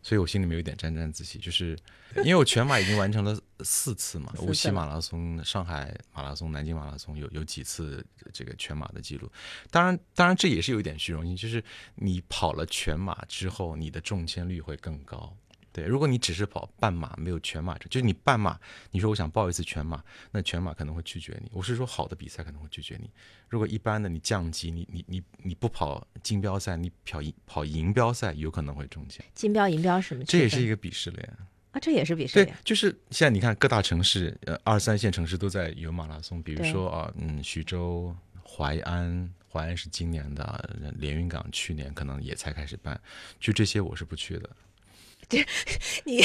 [0.03, 1.77] 所以我心里面有点沾沾自喜，就是
[2.19, 9.31] 因为我全马已经完成了四次嘛，无锡马拉松、上海马拉松、南京马拉松有有几次这个全马的记录，
[9.71, 11.63] 当然，当然这也是有一点虚荣心，就是
[11.97, 15.37] 你跑了全马之后，你的中签率会更高。
[15.73, 18.59] 对，如果你只是跑半马，没有全马，就是你半马，
[18.91, 21.51] 你说我想报一次全马，那全马可能会拒绝你。
[21.53, 23.11] 我是说好的比赛可能会拒绝你。
[23.49, 29.25] 如果一般的你降级，你你你你不跑金标赛，你跑银跑银标赛有可能会中奖。
[29.35, 30.23] 金标银标什么？
[30.25, 31.37] 这也是一个鄙视链。
[31.73, 32.45] 啊，这也是比赛。
[32.45, 43.01] 对，就是现在你看各大城市，呃，二三线城市都在有马拉松，比如说啊，嗯，徐州、淮安，淮安是今年的，连云港去年可能也才开始办，
[43.41, 44.51] 就这些我是不去的。
[46.05, 46.25] 你， 你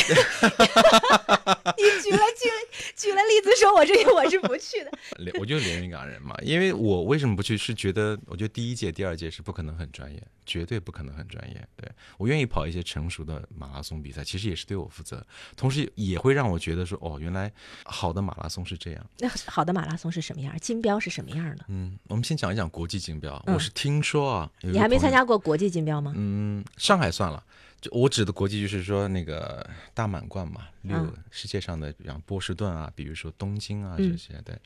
[2.02, 2.50] 举了举
[2.96, 4.92] 举了例子，说我这些我是不去的。
[5.40, 7.58] 我就连云港人嘛，因为我为什么不去？
[7.58, 11.68] 是觉得我觉得第一届、第二届是不可能很专业，绝对不可能很专业。
[11.76, 17.52] 对我愿意跑一些成熟的马拉松比赛，其实也是对我负责，同时也会让我觉得说，哦，原来
[17.84, 19.06] 好的马拉松是这样。
[19.18, 20.56] 那好的马拉松是什么样？
[20.60, 21.66] 金标是什么样的？
[21.68, 23.44] 嗯，我们先讲一讲国际金标。
[23.48, 26.14] 我是听说啊，你还没参加过国际金标吗？
[26.16, 27.44] 嗯，上海算了。
[27.80, 34.42] 就我指的国际，就是说那个大满贯嘛，六世界上的，比方波士顿啊，比如说东京啊这些。
[34.44, 34.60] 对，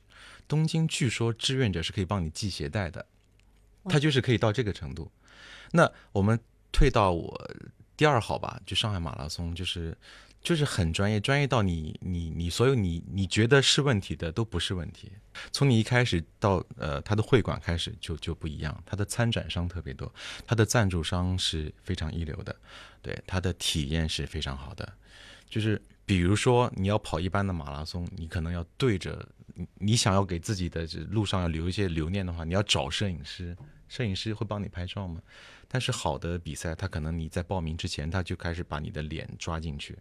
[0.48, 3.06] 东京据说志愿者是可以帮你系鞋带的，
[3.86, 5.12] 他就是可以到这个程度。
[5.72, 6.40] 那我们
[6.72, 7.52] 退到我
[7.96, 9.98] 第二好吧，就上海马拉松，就是。
[10.44, 15.12] 就是很专业，专业到你你你所有你你觉得是问题的都不是问题。
[15.52, 20.14] 从你一开始到呃他的会馆开始就就不一样，他的参展商特别多，
[20.46, 22.56] 他的赞助商是非常一流的，
[23.02, 24.94] 对他的体验是非常好的。
[25.50, 29.28] 就是比如说你要跑一般的马拉松，你可能要对着
[29.76, 33.56] 你想要给自己的路上要留一些留念的话，你要找摄影师，
[33.88, 35.22] 摄影师会帮你拍照吗？
[35.68, 39.98] 但是好的比赛，他可能你在报名之前他就开始把你的脸抓进去。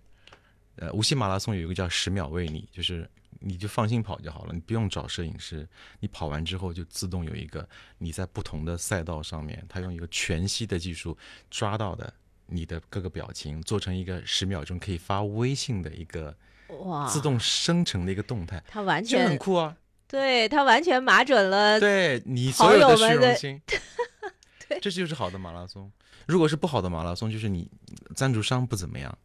[0.76, 3.08] 呃，无锡马拉松有一个叫“十秒为你”，就是
[3.40, 11.16] 你就放心跑就好了，你不用找摄影师，你跑完之后就自动有一个你在不同的赛道上面，他用一个全息的技术
[11.50, 12.12] 抓到的
[12.46, 16.36] 你的各个表情，做成一个十秒钟可以发微信的一个
[16.80, 19.76] 哇自动生成的一个动态，它完全很酷啊！
[20.06, 23.62] 对，它完全码准了对你所有的虚荣心，
[24.68, 25.90] 对，这就是好的马拉松。
[26.26, 27.70] 如果是不好的马拉松，就是你
[28.14, 29.16] 赞助商不怎么样。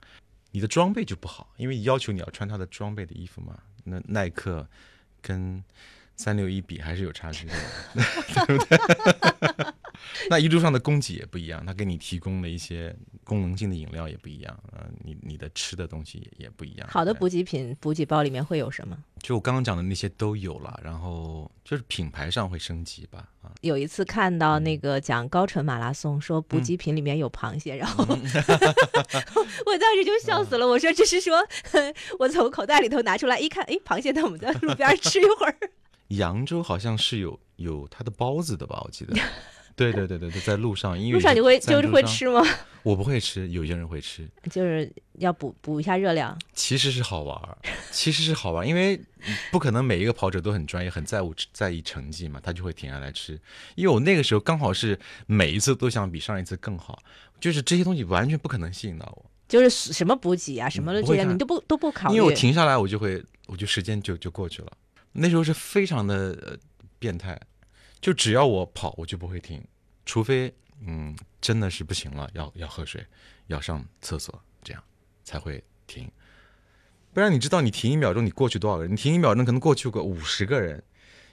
[0.52, 3.60] 你的装备就不好，因为要求你要穿他的装备的衣服嘛。
[3.86, 4.68] 那耐克
[5.22, 5.64] 跟
[6.16, 7.54] 三六一比还是有差距的，
[8.46, 8.78] 对不对？
[10.30, 16.88] 那一路上的供给也不一样，他给你提供的一些功能性的饮料也不一样，呃，你你的吃的东西也也不一样。
[16.90, 18.98] 好的补给品，补给包里面会有什么？
[19.22, 23.28] 就我刚刚讲的那些都有了，然后就是品牌上会升级吧。
[23.42, 28.06] 啊，有一次看到那个讲高淳马拉松，说补给品里面有螃蟹，然后
[29.66, 30.68] 我当时就笑死了。
[30.68, 31.46] 我说这是说，
[32.20, 35.56] 我从口袋里头拿出来一看，哎，螃蟹，那我们在路边吃一会儿。
[36.10, 38.82] 扬州好像是有有它的包子的吧？
[38.86, 39.16] 我记得。
[39.78, 42.42] 对对对对对，在路上，因为路上你会就是会吃吗？
[42.82, 46.40] 我不会吃，有些人会吃，就是要补补一下热量。
[46.54, 47.38] 其实是好玩，
[47.92, 48.98] 其实是好玩，因为
[49.52, 53.38] 不可能每一个跑者都很专业、很在乎在意成绩嘛，他就会停下来吃。
[53.76, 57.04] 因为我那个时候刚好是每一次都想比上一次更好，
[57.42, 59.26] 就是这些东西完全不可能吸引到我。
[59.46, 62.16] 就是什么补给啊，什么的这些你都不都不考虑。
[62.16, 64.72] 因为我停下来，我就会，我就时间就就过去了。
[65.16, 66.58] 那时候是非常的呃
[67.00, 67.40] 变态。
[68.02, 69.60] 就只要我跑，我就不会停，
[70.06, 70.54] 除非
[70.86, 73.04] 嗯真的是不行了，要要喝水，
[73.48, 74.84] 要上厕所，这样
[75.24, 76.08] 才会停。
[77.14, 78.92] 不然你知道，你停一秒钟，你过去多少个人？
[78.92, 80.84] 你停一秒钟，可能过去个五十个人，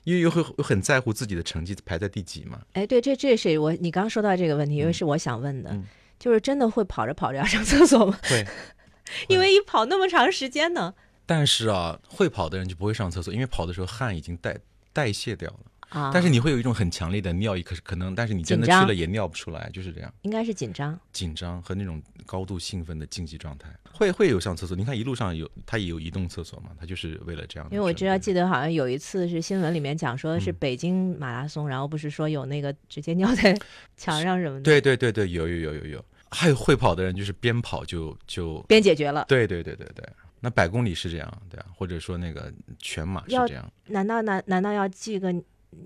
[0.05, 2.63] 因为又会很在乎自己的成绩排在第几嘛。
[2.73, 5.79] 哎，对，这这是我你刚刚说到这个问题，因为是我想问的，
[6.19, 8.19] 就是真的会跑着跑着要上厕所吗？
[8.23, 8.47] 会，
[9.29, 10.95] 因为一跑那么长时间呢。
[11.27, 14.59] 但是啊，会跑的人就不会上厕所，因为跑的时候汗已经代
[14.93, 15.61] 代谢掉了。
[15.91, 20.11] 啊但是你会有一种很强烈的尿意，可是可能，但是你真的去了也尿不出来，就是这样。
[20.23, 24.75] 应该是紧张，紧张和那种高度兴奋的竞技状态，会会有上厕所。
[24.75, 27.69] 你看一路上有，他也有移动厕所嘛，他就是为了这样。
[27.71, 33.55] 因为我知道，记得好像有一次是新闻里面讲说是北京马拉松，然后不是说有那个直接尿在
[33.95, 34.63] 墙上什么的。
[34.63, 39.27] 对对对对，有有有有有，还有会跑的人就是边跑就就边解决了。
[39.29, 40.09] 对对对对对，
[40.43, 43.73] 那百公里是这样，对啊，或者说那个全马是这样。
[43.87, 45.35] 难道难难道要记个？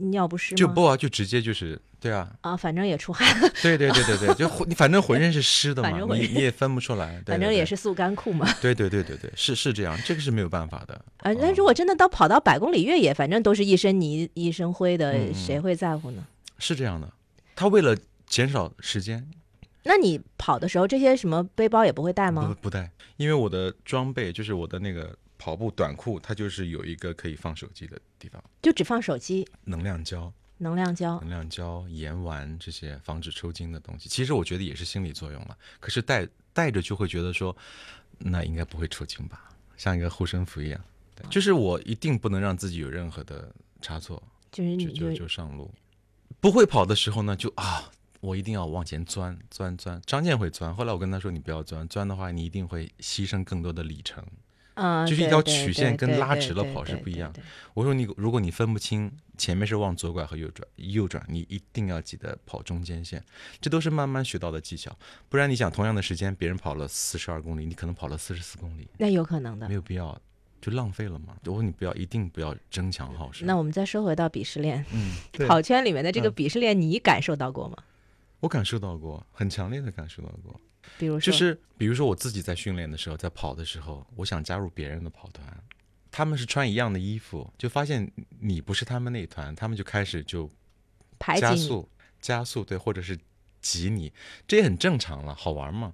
[0.00, 3.24] 尿不湿吗就不啊，就直接就是对啊啊，反正也出汗。
[3.62, 7.22] 对对对对对，就你反正浑身是湿的嘛，你你也分不出来。
[7.24, 8.52] 反正也是速干裤嘛。
[8.60, 10.94] 对对对对对，是是这样，这个是没有办法的。
[11.18, 16.26] 啊，那如果真的到跑到百公里越野，反正都是一身泥一身灰的，谁会在乎呢？
[16.58, 17.08] 是这样的，
[17.54, 19.24] 他为了减少时间。
[19.86, 22.46] 那你跑的时候，这些什么背包也不会带吗？
[22.46, 25.16] 不不带，因为我的装备就是我的那个。
[25.38, 34.08] 跑步短裤，它就是有一个可以放手机的地方，就只放手机、能量胶、能量胶、能量胶、盐丸这些防止抽筋的东西。
[34.08, 37.54] 其实我觉得也是心理作用了，可是带带着就会觉得说，
[38.16, 40.80] 那应该不会抽筋吧，像一个护身符一样。
[41.28, 44.20] 就是我一定不能让自己有任何的差错，
[44.50, 45.70] 就是就就就上路。
[46.40, 47.92] 不会跑的时候呢，就啊。
[48.26, 50.02] 我一定要往前钻钻钻。
[50.04, 54.24] 张健会钻，后来我跟他说你不要钻，钻的话你一定会牺牲更多的里程。
[54.74, 57.32] 嗯，就是一条曲线跟拉直了跑是不一样。
[57.72, 63.24] 我说你，如果你分不清前面是往左拐和右转，右转，你一定要记得跑中间线。
[63.60, 64.94] 这都是慢慢学到的技巧，
[65.30, 70.20] 不然你想同样的时间，别人跑了四十二公里，你可能跑了四十四公里，那有可能的，没有必要，
[70.60, 71.36] 就浪费了嘛。
[71.46, 73.46] 我说你不要，一定不要争强好胜。
[73.46, 75.14] 那我们再说回到鄙视链，嗯，
[75.48, 77.78] 跑圈里面的这个鄙视链，你感受到过吗？
[78.40, 80.60] 我感受到过，很强烈的感受到过。
[80.98, 85.44] 比如说，就是比如说我自己在训练的时候，在跑的时候，我想加入别人的跑团，
[86.10, 90.48] 他们是穿一样的衣服，就发现你不是他们那一团，他们就开始就
[91.40, 91.88] 加速
[92.20, 93.18] 加速，对，或者是
[93.60, 94.12] 挤你，
[94.46, 95.92] 这也很正常了，好玩吗。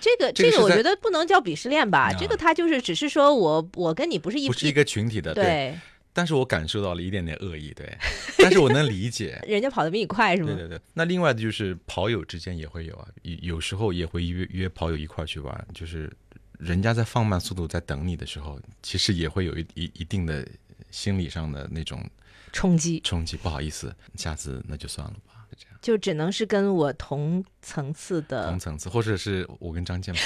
[0.00, 5.78] 这个这个我觉得不能叫鄙视链吧，这个他就是只是说我我跟你不是一不是一个群体的，对。
[6.12, 7.96] 但是我感受到了一点点恶意，对，
[8.38, 10.48] 但是我能理解， 人家跑得比你快是吗？
[10.48, 10.80] 对对对。
[10.94, 16.12] 那另外的就是跑友之间也会有啊，有有时候也会约约跑友一块去玩，就是
[16.58, 20.46] 人家在放慢速度在等你的时候，其实也会有一一一定的
[20.90, 22.04] 心理上的那种
[22.52, 23.00] 冲击。
[23.02, 25.78] 冲击，不好意思，下次那就算了吧，就这样。
[25.80, 30.22] 就只能是跟我同层次的，同层次，或者是我跟张健跑。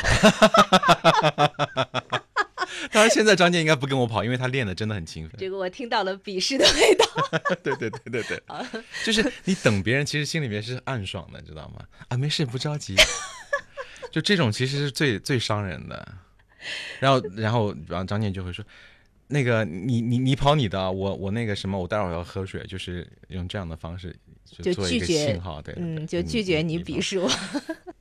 [2.93, 5.39] 当然，现在张健应该不跟我跑，因为他练的真的很勤奋。
[5.39, 7.07] 这个我听到了鄙视的味道。
[7.63, 8.43] 对对对对对，
[9.05, 11.85] 就是你等别人，其实心里面是暗爽的，知道吗？
[12.09, 12.95] 啊，没事，不着急。
[14.11, 16.15] 就这种其实是最最伤人的。
[17.01, 18.65] 然后，然后，然后张健就会说
[19.29, 24.17] ：“那个，你你你跑你的，我我那个什么，我待会儿要喝水。”就是用这样的方式
[24.51, 27.31] 就拒绝信号，对，嗯，就拒绝你鄙视我。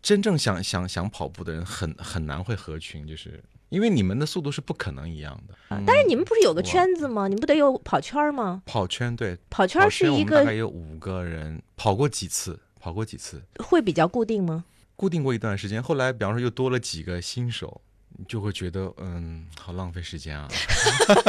[0.02, 3.44] 真正想想想跑步的人，很很难会合群，就是。
[3.70, 7.28] 因为你们的速度是不可能一样的，但是你们不是有个圈子吗？
[7.28, 8.62] 你们不得有跑圈吗？
[8.66, 14.66] 跑圈对，跑圈是一个大概有五个人跑过几次，跑过几次会比较固定吗？
[14.96, 17.82] 固定过一段时间，后来比方说又多了几个新手，
[18.28, 20.48] 就会觉得嗯，好浪费时间啊，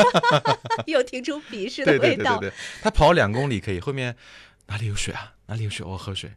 [0.86, 2.38] 又听出鄙视的味道。
[2.38, 4.14] 对对对对，他跑两公里可以，后面
[4.66, 5.32] 哪里有水啊？
[5.46, 5.84] 哪里有水？
[5.84, 6.30] 我喝水。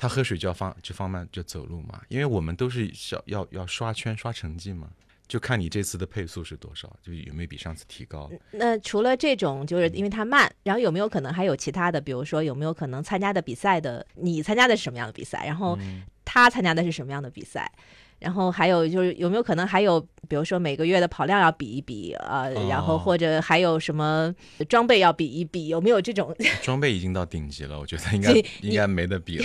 [0.00, 4.88] 他喝水就要放就放慢就走路嘛，因为我们都是要要要刷圈刷成绩嘛。
[5.28, 8.30] 就看你这次的配速是多少，就有没有比上次提高。
[8.52, 12.00] 那除了这种，就是因为它慢，然后有没有可能还有其他的？
[12.00, 15.44] 比如说有没有可能参加的比赛的，你参加的是什么样的比赛？
[15.44, 15.78] 然后
[16.24, 17.70] 他参加的是什么样的比赛？
[18.18, 24.34] 然后还有就是有没有可能还有，比如说每个月的跑量要比一比，呃，然后或者还有什么
[24.68, 25.68] 装备要比一比？
[25.68, 26.34] 有没有这种？
[26.62, 29.44] 装备已经到顶级了，我觉得应该 应该没得比了。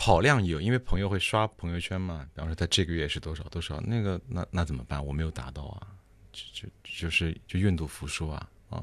[0.00, 5.04] 跑量有，因为朋友会刷朋友圈嘛，比方说他这个月是多少多少，那个那那怎么办？
[5.04, 5.86] 我没有达到啊，
[6.32, 8.82] 就就就是就愿赌服输啊啊！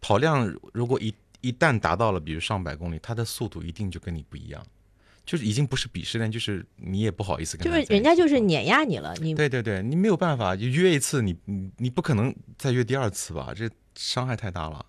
[0.00, 4.66] 跑量如果一一旦达到了，比如上百公里，他的速度一定就跟你不一样，
[5.26, 7.66] 就是已经不是鄙视链，就是你也不好意思跟。
[7.66, 13.52] 就是人家就是碾压你了，你对对对，你没有办法，就约一次，你你你不可能再约第二次吧？
[13.54, 14.86] 这伤害太大了。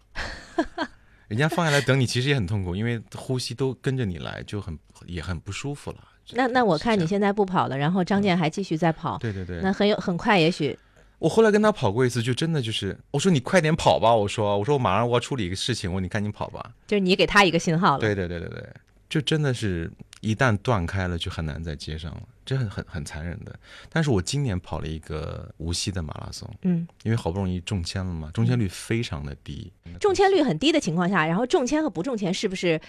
[1.28, 5.98] 人家放下来等你，其实也很痛苦，因为呼吸都跟着你来，就很也很不舒服了。
[6.32, 9.18] 那那我看你现在不跑了，然后张健还继续在跑。
[9.18, 9.60] 对对对。
[9.62, 10.78] 那很有很快，也许
[11.20, 16.72] 我后来跟他跑过一次，就真的就是我说你快点跑吧，我说我说我马上我要处理一个事情，我说你赶紧跑吧。
[16.86, 18.00] 就是你给他一个信号了。
[18.00, 18.63] 对对对对对，
[19.10, 22.24] 就真的是一旦断开了，就很难再接上了。
[22.46, 23.54] 这很很很残忍的，
[23.90, 32.80] 但是我今年跑了一个无锡的马拉松，嗯，因为好不容易中签了嘛，中签率非常的低，中签率很低的情况下，然后中签和不中签是不是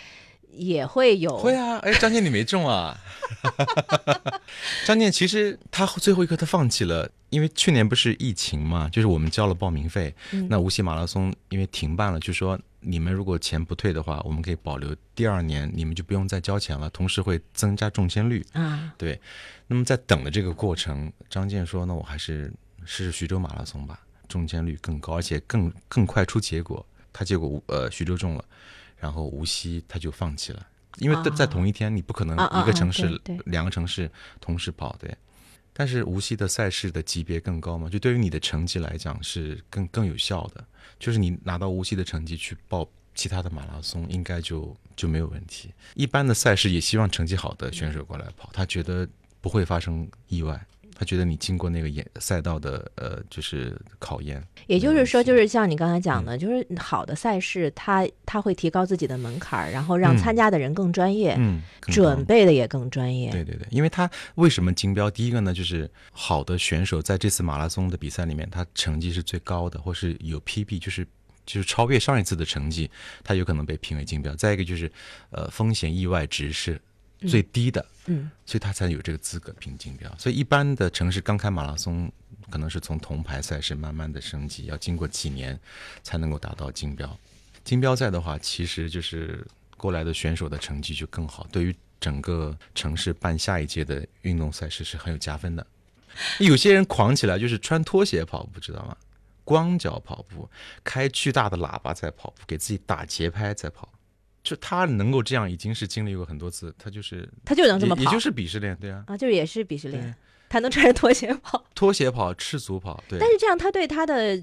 [0.53, 1.37] 也会有？
[1.39, 2.99] 会啊，哎，张健你没中啊？
[4.87, 10.15] 张健其实他最后一刻他放弃了，因为去年不是疫情嘛，就是我们交了报名费，
[10.49, 12.59] 那无锡马拉松因为停办了，就说。
[12.81, 18.95] 你们如果钱不退的话，我们可以保留第二年，你们就不用再交钱了，同时会增加中签率啊。
[18.97, 19.21] 对，
[19.67, 22.53] 那么在等的这个过程，张健说：“那我还是
[22.85, 28.45] 试试徐州马拉松吧，中签率更高，而且更更快出结果。”他结果呃徐州中了，
[28.99, 30.67] 然后无锡他就放弃了，
[30.99, 35.17] 因为在同一天你不可能一个城市两个城市同时跑，对。
[35.73, 40.65] 但是无锡的赛事的级别更高嘛，就对于你的成绩来讲是更更有效的。
[40.99, 45.73] 就是你拿到无锡的成绩去报其他的马拉松，应该就就没有问题。
[45.95, 49.09] 一般的赛事也希望成绩好的选手过来跑，他觉得
[49.41, 50.61] 不会发生意外。
[50.99, 63.31] 他觉得你经过那个演赛道的呃，就是考验，也就是说，就是像你刚才讲的，就是好的赛事，他他会提高自己的门槛，然后让参加的人更专业，嗯，准备的也更专业。
[63.31, 65.09] 对对对，因为他为什么金标？
[65.09, 71.07] 第一个呢，就是好的选手在这次马拉松的比赛里面，他成绩是最高的，或是有 PB，就是
[71.47, 72.91] 就是超越上一次的成绩，
[73.23, 74.35] 他有可能被评为金标。
[74.35, 74.91] 再一个就是，
[75.31, 76.81] 呃，风险意外值是
[77.27, 80.15] 最低的，嗯，所以他才有这个资格评竞标。
[80.19, 82.11] 所以一般的城市刚开马拉松，
[82.51, 85.59] 可能是从铜牌赛事慢慢的升级，要经过几年
[86.03, 87.19] 才能够达到竞标。
[87.65, 89.45] 竞标赛的话，其实就是
[89.77, 95.67] 过来的选手的成绩就更好，对于整个城市办下一届的运动赛事是很有加分的。
[96.41, 98.97] 有些人狂起来就是穿拖鞋跑步，知道吗？
[99.45, 100.49] 光脚跑步，
[100.85, 103.89] 开巨大的喇叭在跑步，给自己打节拍在跑。
[104.49, 106.75] 就他能够这样，已经是经历过很多次。
[106.79, 110.15] 他就是他就能这么跑，也就是鄙视链，对啊，啊，就是也是鄙视链。
[110.49, 113.19] 他能穿着拖鞋跑， 拖鞋跑，赤足跑，对。
[113.19, 114.35] 但是这样，他对他的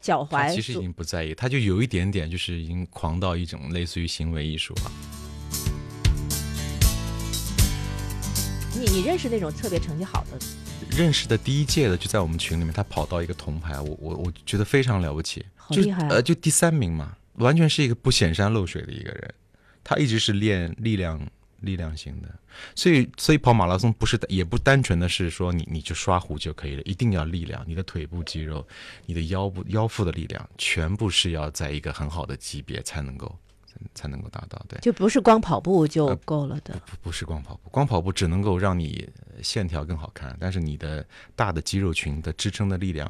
[0.00, 4.90] 脚踝其实已经不在意，他就有一点点，就是已经狂到一种类似于行为艺术了。
[8.74, 10.38] 你你认识那种特别成绩好的？
[10.96, 19.34] 认识的第一届的就在我们群里面，他跑到一个铜牌，我我我觉得非常了不起，好厉害，呃，就第三名嘛，完全是一个不显山露水的一个人，
[19.82, 21.20] 他一直是练力量
[21.60, 22.28] 力量型的，
[22.74, 28.66] 所以所以跑马拉松不是也不单纯的是说你你就刷壶就可以了，一定要力量，你的腿部肌肉、
[29.06, 33.34] 你的腰部腰腹的力量，全部是要在一个很好的级别才能够。
[33.94, 39.08] 才能够达到，对，就不是光跑步就够了的，不不是光跑步，光跑步只能够让你
[39.40, 43.08] 线条更好看，但是你的大的肌肉群的支撑的力量，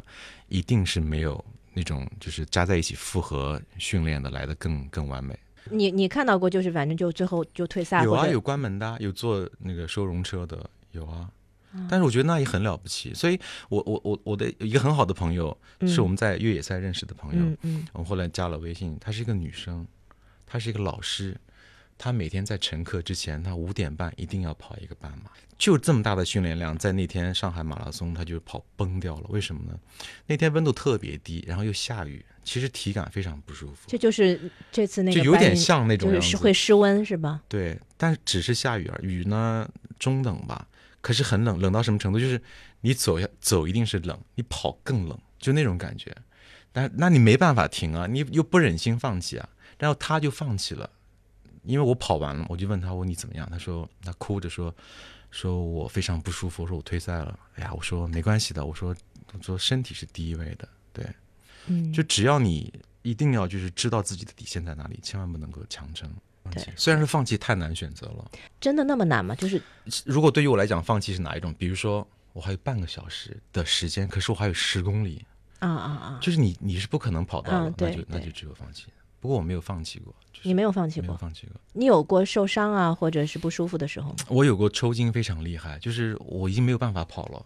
[0.49, 1.43] 一定是没有
[1.79, 5.39] 那种就是加在一起复合训练的来的更更完美。
[5.71, 11.31] 你你看到过就是反正就最后就退赛，有啊，有关门的，有坐那个收容车的，有啊，
[11.89, 19.87] 但是我觉得那也很了不起，所以我我我我的一个很好的朋友是我们在越野赛认识的朋友，嗯，我后来加了微信，她是一个女生。
[20.51, 21.39] 她是一个老师，
[21.99, 29.27] 他每天在晨课之前，他五点半一定要跑一个半马，就这么大的训练量，在那天上海马拉松，他就跑崩掉了。
[29.31, 29.77] 为什么呢？
[30.27, 33.89] 那天温度特别低，然后又下雨，其实体感非常不舒服。
[33.89, 37.43] 这就是这次那个就有点像那种就是会失温是吧？
[37.49, 39.69] 对，但只是下雨啊，雨呢
[39.99, 40.69] 中等吧，
[41.01, 42.21] 可是很冷，冷到什么程度？
[42.21, 42.41] 就是
[42.83, 46.15] 你走下走一定是冷，你跑更冷，就那种感觉。
[46.71, 49.49] 但那你没办法停啊，你又不忍心放弃啊。
[49.79, 50.91] 然后他就放弃了，
[51.69, 53.47] 因为我跑完了，我就问他，我你怎么样？
[53.51, 54.75] 他说他哭着说，
[55.31, 57.39] 说我非常不舒服，我说我退赛了。
[57.57, 58.97] 哎呀，我说没关系的，我说
[59.35, 61.07] 我说身体是第一位的，对，
[61.67, 66.11] 嗯，就只要你一定要就是知道自己的底线在哪里，千万不能够强撑。
[66.51, 69.35] 对，虽然是放弃太难选择了，真的那么难吗？
[69.35, 69.63] 就是
[70.07, 71.55] 如果对于我来讲，放弃是哪一种？
[71.59, 75.23] 比如说我还有半个小时的时间，可是我还有十公里，
[75.59, 78.87] 啊啊啊，就是你你是不可能跑到了，那就那就只有放弃。
[79.21, 81.61] 不过我没有放弃过，你没有放弃过，放弃过。
[81.73, 84.17] 你有过受伤啊，或者是不舒服的时候吗？
[84.29, 87.45] 我有过抽筋，非常厉害，就是我已经没有办法跑了。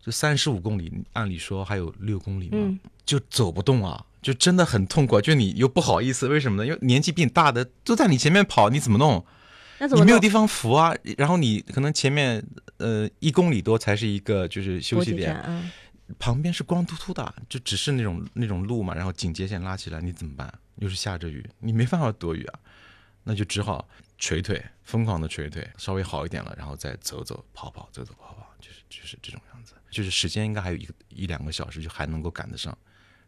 [0.00, 5.20] 就三十五公里，按理说还有六公里嘛，就走不动啊，就真的很痛苦。
[5.20, 6.66] 就你又不好意思，为什么呢？
[6.66, 9.24] 因为年纪比你大的都在你前面跑，你怎么弄？
[9.78, 10.02] 那怎么？
[10.02, 10.92] 你没有地方扶啊。
[11.16, 12.44] 然后你可能前面
[12.78, 15.40] 呃一公里多才是一个就是休息点，
[16.18, 18.92] 旁边是光秃秃的，就只是那种那种路嘛。
[18.94, 20.52] 然后警戒线拉起来，你怎么办？
[20.76, 22.60] 又是下着雨，你没办法躲雨啊，
[23.24, 29.74] 那就只好捶腿，疯狂的捶腿，稍微好一点了，然后再走走跑跑，走走跑跑，就是就是这种样子。
[29.90, 32.76] 就是时间应该还有一个一两个小时，就还能够赶得上，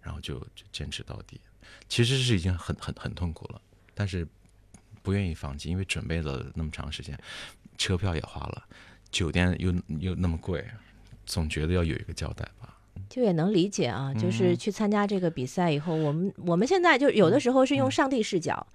[0.01, 1.41] 然后就就坚持到底。
[1.89, 3.61] 其实是已经很很很痛苦了，
[3.95, 4.27] 但是
[5.03, 7.19] 不愿意放弃，因为准备了那么长时间，
[7.77, 8.65] 车票也花了，
[9.11, 10.67] 酒店又又那么贵，
[11.27, 12.79] 总觉得要有一个交代吧。
[13.09, 18.67] 就也能理解啊，就是去参加这个比赛以后，我们我们现在就有的时候是用上帝视角，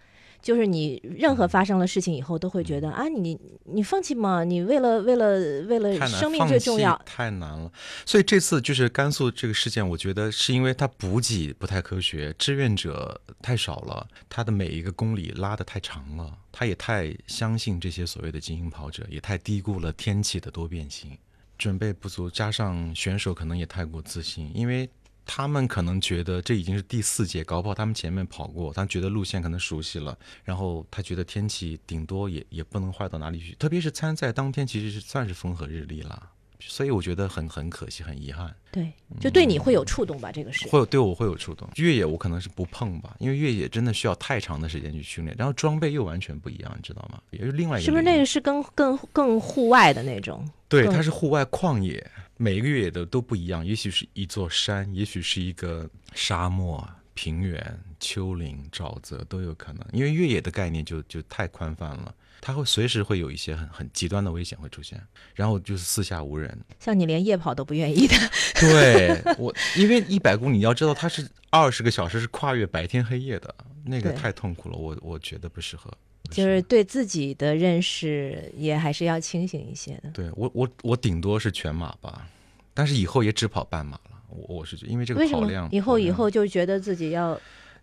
[0.41, 4.43] 就是你任何发生了事情以后，都会觉得啊，你你放弃吗？
[4.43, 7.71] 你为了为了为了生命最重要，太难了。
[8.05, 21.17] 所以这次就是甘肃这个事件，我觉得是因为它补给不太科学，志愿者太少了，他的每一个公里拉的太长了，他也太相信这些所谓的精英跑者，也太低估了天气的多变性。
[21.59, 24.89] 准备不足，加上选手可能也太过自信，因为
[25.25, 36.31] 他们可能觉得这已经是第四届，搞不好他们前面跑过，他觉得路线可能熟悉了，然后他觉得天气顶多也也不能坏到哪里去，特别是参赛当天其实是算是风和日丽了。
[36.61, 38.53] 所以我觉得很很可惜，很遗憾。
[38.71, 40.31] 对，就对你会有触动吧？
[40.31, 41.67] 这个是会有对我会有触动。
[41.77, 47.21] 越野我可能是不碰吧，因为越野真的需要太长的时间去训练，然后装备又完全不一样，你知道吗？
[47.31, 47.85] 也是另外一个。
[47.85, 50.47] 是不是那个是更更更户外的那种？
[50.67, 52.05] 对，它是户外旷野，
[52.37, 53.65] 每一个越野的都不一样。
[53.65, 59.83] 也许是一座山，也许是一个沙漠、平原、丘陵、沼泽都有可能。
[59.93, 62.13] 因为越野的概念就就太宽泛了。
[62.41, 65.01] 它会随时会有一些很很极端的危险会出现，
[65.35, 66.57] 然后就是四下无人。
[66.79, 68.15] 像你连夜跑都不愿意的。
[68.59, 73.53] 对我，因为一百公里你要知道它是二十个小时是跨越白天黑夜的，
[73.85, 75.91] 那个太痛苦了，我我觉得不适合。
[76.29, 80.11] 就是对自己的认识也还是要清醒一些的。
[80.11, 82.27] 对我，我我顶多是全马吧，
[82.73, 84.21] 但是以后也只跑半马了。
[84.29, 87.39] 我我是觉因为这个跑量，以后以后就觉得自己要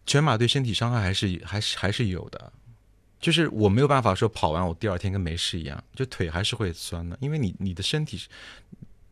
[0.07, 2.53] 全马对身体伤害还是还是还是有的。
[3.19, 8.21] 就是我没有办法说跑完我第二天跟没事一样，就腿还是会酸的，因为你你的身体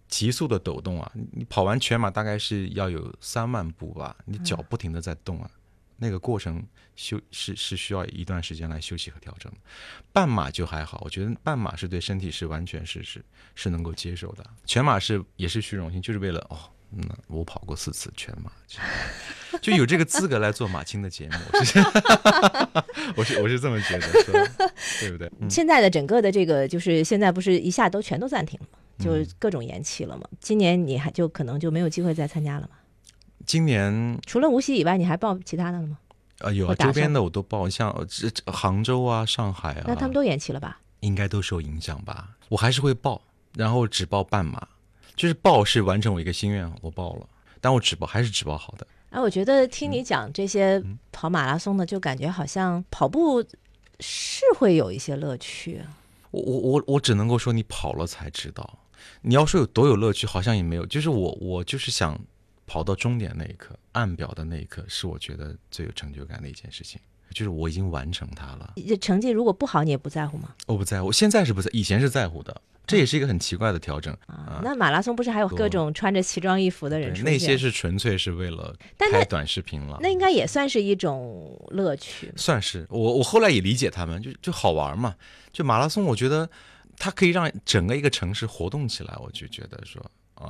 [0.09, 1.11] 急速的抖动啊。
[1.33, 5.51] 你跑完全马大概是要有三万步吧，你脚不停的在动啊，
[5.97, 6.63] 那个过程
[6.95, 9.53] 休是是需要一段时间来休息和调整。
[10.13, 13.25] 半马就还好，我觉得半马是对身体是完全是是
[13.55, 16.59] 是能够接受的，全马是也是虚荣心，就是为了哦。
[16.97, 18.53] 嗯，我跑过四次全马，
[19.65, 21.39] 就有这个资格来做马青的节目，
[23.17, 24.13] 我是我是这么觉得，
[25.01, 25.31] 对不对？
[25.49, 28.67] 现在的整个的这个就是现在不是一下都全都暂停了，
[29.03, 30.25] 就各种延期了嘛。
[30.39, 32.77] 今年你还就可能就没有机会再参加了嘛？
[33.47, 35.97] 今年除了无锡以外，你还报其他的了吗？
[36.41, 40.79] 啊，有啊，周边的我都报，像这杭州啊、上海啊，那他们都延期了吧？
[41.01, 42.29] 应该都受影响吧？
[42.51, 43.23] 我还是会报，
[43.55, 44.69] 然后只报半马。
[45.17, 47.27] 就是报是完成我一个心愿，我报了，
[47.63, 48.87] 但我只报还是只报好的。
[49.15, 53.41] 哎，我觉得听你讲这些跑马拉松的，就感觉好像跑步
[54.01, 55.81] 是会有一些乐趣。
[56.33, 58.81] 我我我我只能够说你跑了才知道。
[59.23, 60.85] 你要说有多有乐趣，好像也没有。
[60.87, 62.19] 就是我我就是想
[62.67, 67.01] 跑到终点那一刻，按表的那一刻，是我觉得最有成就感的一件事情。
[67.31, 68.75] 就是我已经完成它了。
[69.01, 70.53] 成绩如果不好，你也不在乎吗？
[70.67, 72.61] 我不在乎，现在是不在，以前是在乎的。
[72.87, 74.61] 这也是一个很奇怪的调整啊！
[74.63, 77.25] 那马拉松不是还有各种穿着奇装异服的人出现？
[77.25, 79.99] 那些是纯粹是为了拍短视频了。
[80.01, 82.33] 那应该也算是一种乐趣。
[82.37, 85.15] 算是我，我后来也理解他们，就就好玩嘛。
[85.53, 86.49] 就马拉松，我觉得
[86.99, 89.15] 它可以让整个一个城市活动起来。
[89.19, 90.05] 我就觉得说。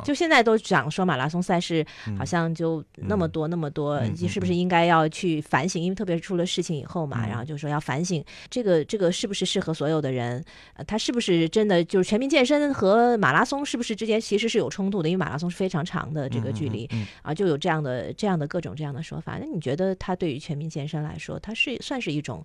[0.04, 1.84] 就现在都讲说马拉松赛事
[2.18, 5.82] 好像就那么多那么多，是不是应该要去反省？
[5.82, 10.44] 因为特别是出了事情以后嘛，然后就说要反省这个这个是不是适合所有的人？
[10.74, 15.08] 呃，他是不是真的就是全民健身和马拉松是不是之间其实是有冲突的？
[15.08, 16.88] 因为马拉松是非常长的这个距离
[17.22, 19.38] 啊，就有这样的这样的各种这样的说法。
[19.40, 22.44] 那你觉得它对于全民健身来说，它是算是一种？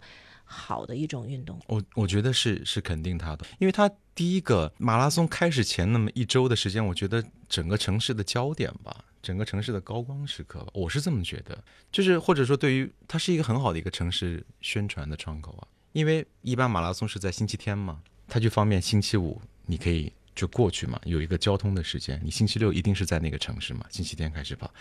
[0.51, 24.73] 好的一种运动，我我觉得是是肯定它的，因为它第一个马拉松开始前那么一周的时间，我觉得整个城市的焦点吧，整个城市的高光时刻吧，我是这么觉得，就是或者说对于它是一个很好的一个城市宣传的窗口啊，因为一般马拉松是在星期天嘛，它就方便星期五你可以就过去嘛，有一个交通的时间，你星期六一定是在那个城市嘛，星期天开始跑，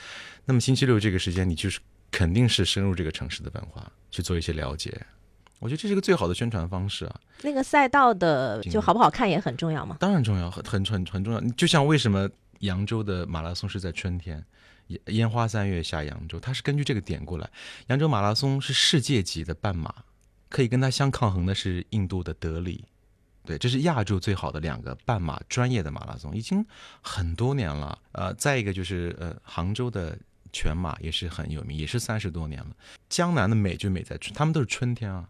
[0.47, 1.79] 那么星期六这个时间你就是
[2.11, 5.07] 肯定是深入这个城市的文化去做一些了解。
[5.59, 7.21] 我觉得这是一个最好的宣传方式啊！
[7.43, 9.97] 那个赛道的就好不好看也很重要嘛。
[9.99, 11.41] 当然重要，很很很很重要。
[11.57, 12.29] 就像为什么
[12.61, 14.45] 扬州的马拉松是在春天，
[14.87, 17.51] 烟烟花三月下扬州，它是根据这个点过来。
[17.89, 19.93] 扬州马拉松是世界级的半马，
[20.49, 22.85] 可以跟它相抗衡的是印度的德里。
[23.45, 26.65] 对，这是亚洲最好的两个半马专业的马拉松，已经
[27.01, 27.99] 很多年了。
[28.13, 30.17] 呃，再一个就是呃，杭州的
[30.53, 32.71] 全马也是很有名，也是三十多年了。
[33.09, 35.29] 江南的美就美在春，他们都是春天啊。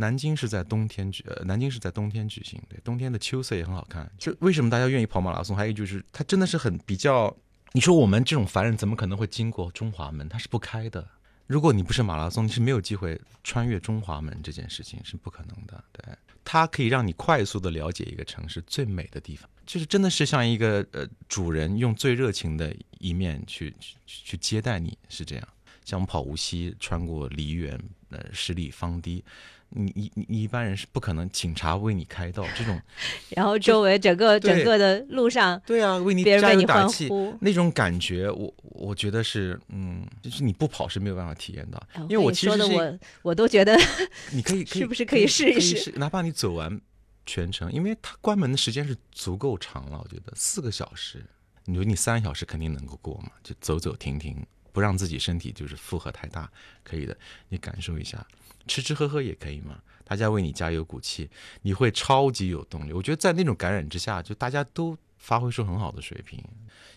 [0.00, 4.10] 南京是在冬天举，呃，南京是在冬天举行，对，冬天的秋色也很好看。
[4.18, 5.54] 就为什么大家愿意跑马拉松？
[5.54, 7.36] 还有就是，它真的是很比较。
[7.72, 10.26] 你说我们这种凡人怎么可能会经过中华门？
[10.26, 11.06] 它是不开的。
[11.46, 15.84] 如果你不是马拉松，你是没有机会穿越中华门，这件事情是不可能的。
[15.92, 16.02] 对，
[16.44, 23.74] 它可以让你快速的了解一个城市最美的地方，就是真的是像一个呃主人用最热情的一面去
[24.06, 25.48] 去接待你，是这样。
[25.84, 27.78] 像我们跑无锡，穿过梨园，
[28.10, 29.22] 呃，十里芳堤。
[29.70, 32.80] 你你你你一般人是不可能警察为你开道这种，
[33.30, 37.08] 然后周围整个整个的路上，对啊，为你加油打气
[37.40, 43.78] 那种感觉，我我觉得是嗯，就是你不跑是没有办法体验到，因为我其实我我都觉得
[44.32, 46.80] 你可以 是不是可以试一试，哪怕你走完
[47.24, 51.24] 全程，因为它关门的时间是足够长了，我觉得四个小时，
[51.64, 56.50] 你说你三小时肯定能够过嘛，就走走停停，不让自己身体就是负荷太大，
[56.82, 57.16] 可以的，
[57.48, 58.26] 你感受一下。
[58.70, 61.28] 吃吃喝喝也可以嘛，大家为你加油鼓气，
[61.62, 62.92] 你会超级有动力。
[62.92, 66.40] 我觉得在那种感染之下，就大家都发挥出很好的水平。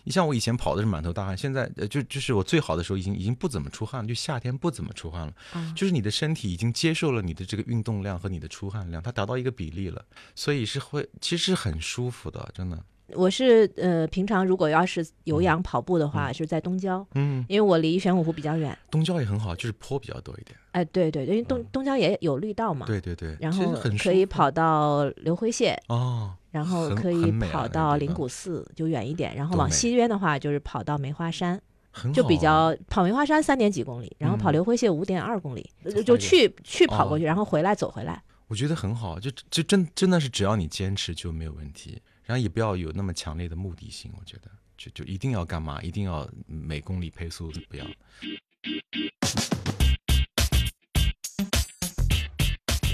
[0.04, 5.34] 你像我以前跑的是满头大汗，现在呃就就是我最好的时候已经已经不怎么出汗，就夏天不怎么出汗了。
[5.74, 10.04] 就是你的身体已经接受了你的这个运动量和你的出汗量，它达到一个比例了，
[10.36, 12.84] 所以是会其实很舒服的，真的。
[13.12, 18.76] 我是呃，平常如果要是有氧跑步的话，是在东郊，嗯，因为我离玄武湖比较远。
[18.90, 20.56] 东郊也很好，就是坡比较多一点。
[20.72, 22.86] 哎，对对，因为东东郊也有绿道嘛。
[22.86, 23.36] 对对对。
[23.38, 29.36] 然后可以跑到流辉县哦，然后可以跑到灵谷寺，就远一点。
[29.36, 31.60] 然后往西边的话，就是跑到梅花山，
[32.12, 35.70] 就比较跑梅花山三点几公里，然后跑流辉县五点二公里，
[36.06, 38.22] 就去去跑过去，然后回来走回来。
[38.48, 47.86] 我觉得很好，就就真真的是只要你坚持就没有问题，然后也不要有那么强烈的目的性，我觉得就就一定要干嘛，一定要每公里配速不要。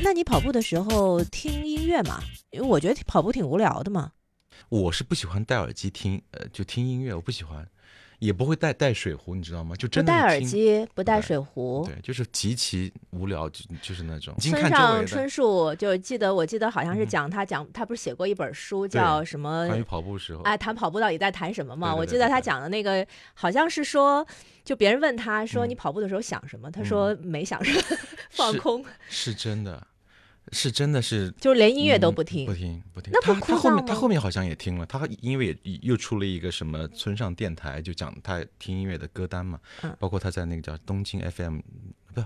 [0.03, 2.21] 那你跑步的时候听音乐吗？
[2.51, 4.13] 因为我觉得跑步挺无聊的嘛。
[4.69, 7.69] 我是不喜欢戴耳机听，呃，就听音乐，我不喜欢。
[8.21, 9.75] 也不会带带水壶，你知道吗？
[9.75, 14.35] 就真的不带耳机，不带水壶，对，就是极其无聊，就就是那种。
[14.39, 19.67] 村上春树就记得，我记得好像是讲他讲他不是写过一本书叫什么？
[19.67, 20.43] 关于跑步时候。
[20.43, 21.95] 哎，谈跑步到底在谈什么嘛？
[21.95, 24.25] 我记得他讲的那个好像是说，
[24.63, 27.99] 就别人问他说你跑步的时候想什么，他说没想什么，
[28.31, 28.85] 放空。
[29.09, 29.87] 是真的。
[30.53, 33.13] 是真的是，就是连音乐都不听，不听不听。
[33.13, 39.61] 那他他后面他后面好像也听了，他因为又出了一个什么村上电台，就讲他听音乐的歌单嘛，
[39.99, 41.61] 包括他在那个叫东京 FM
[42.13, 42.25] 不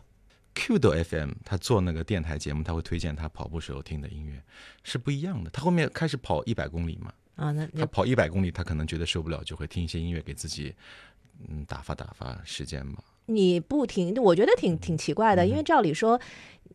[0.55, 4.41] Q 的 FM，他做那个电台节目，他会推荐他跑步时候听的音乐
[4.85, 5.51] 是不一样的。
[5.51, 10.73] 他后面开始跑一百公里嘛，啊，那他跑一百公里，他可能觉得受不了，就会听一些音乐给自己
[11.49, 12.99] 嗯打发打发时间嘛。
[13.27, 16.21] 你不听，我觉得挺挺奇怪的，因为照理说。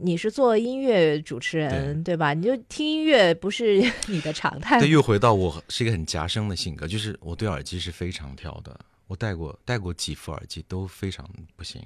[0.02, 2.34] 你是做音乐主持人对吧？
[2.34, 4.80] 你就听音乐不是 你的常态。
[4.80, 8.80] 对，又回到我是一个很夹生的性格，就是我对耳机是非常挑的。
[9.08, 11.84] 我戴过戴过几副耳机都非常不行。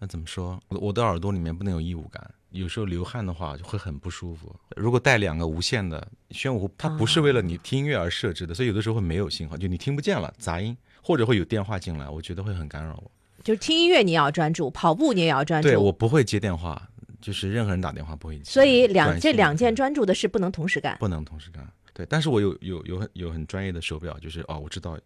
[0.00, 0.60] 那怎么说？
[0.68, 4.52] 我的耳朵里面不能有异物感，有时候流汗的话就会很不舒服。
[4.74, 13.08] 如果带两个无线的宣武，它不是为了你听音乐而设置的，所以有的时候会没有信号，就你听不见了，杂音或者会有电话进来，我觉得会很干扰我。
[13.44, 15.68] 就是听音乐你也要专注，跑步你也要专注。
[15.68, 16.88] 对我不会接电话。
[17.20, 21.66] 就是任何人打电话不会接，所以两这两件专注的事不能同时干，不能同时干。
[21.94, 24.98] 对，但是我有有有很有很专业的手表，就是哦，我知道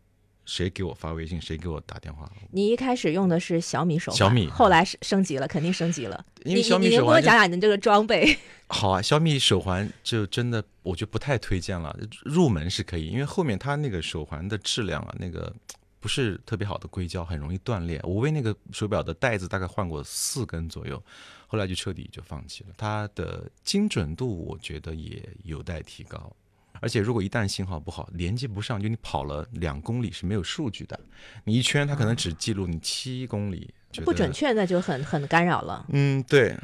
[0.45, 2.29] 谁给我发微信，谁给我打电话。
[2.51, 6.27] 你一开始用的是小米手，小米，后来升升级了，肯定升级了。
[6.43, 8.37] 因为小米手环，你能给我讲讲你的这个装备？
[8.67, 15.55] 好啊，小米手环就真的我就不太推荐了，入门是可以，因为后面它那个手环的质量啊，那个。
[16.01, 18.01] 不是特别好的硅胶，很容易断裂。
[18.05, 21.03] 我为那个手表的带子大概换过四根左右，
[21.47, 22.71] 后来就彻底就放弃了。
[22.77, 26.35] 它的精准度我觉得也有待提高，
[26.81, 30.99] 而且如果一旦信号不好，连接不上，就你跑了两公里是没有数据的。
[31.45, 33.73] 你一圈它可能只记录你七公里，
[34.05, 35.85] 不准确，那就很很干扰了。
[35.89, 36.57] 嗯，对。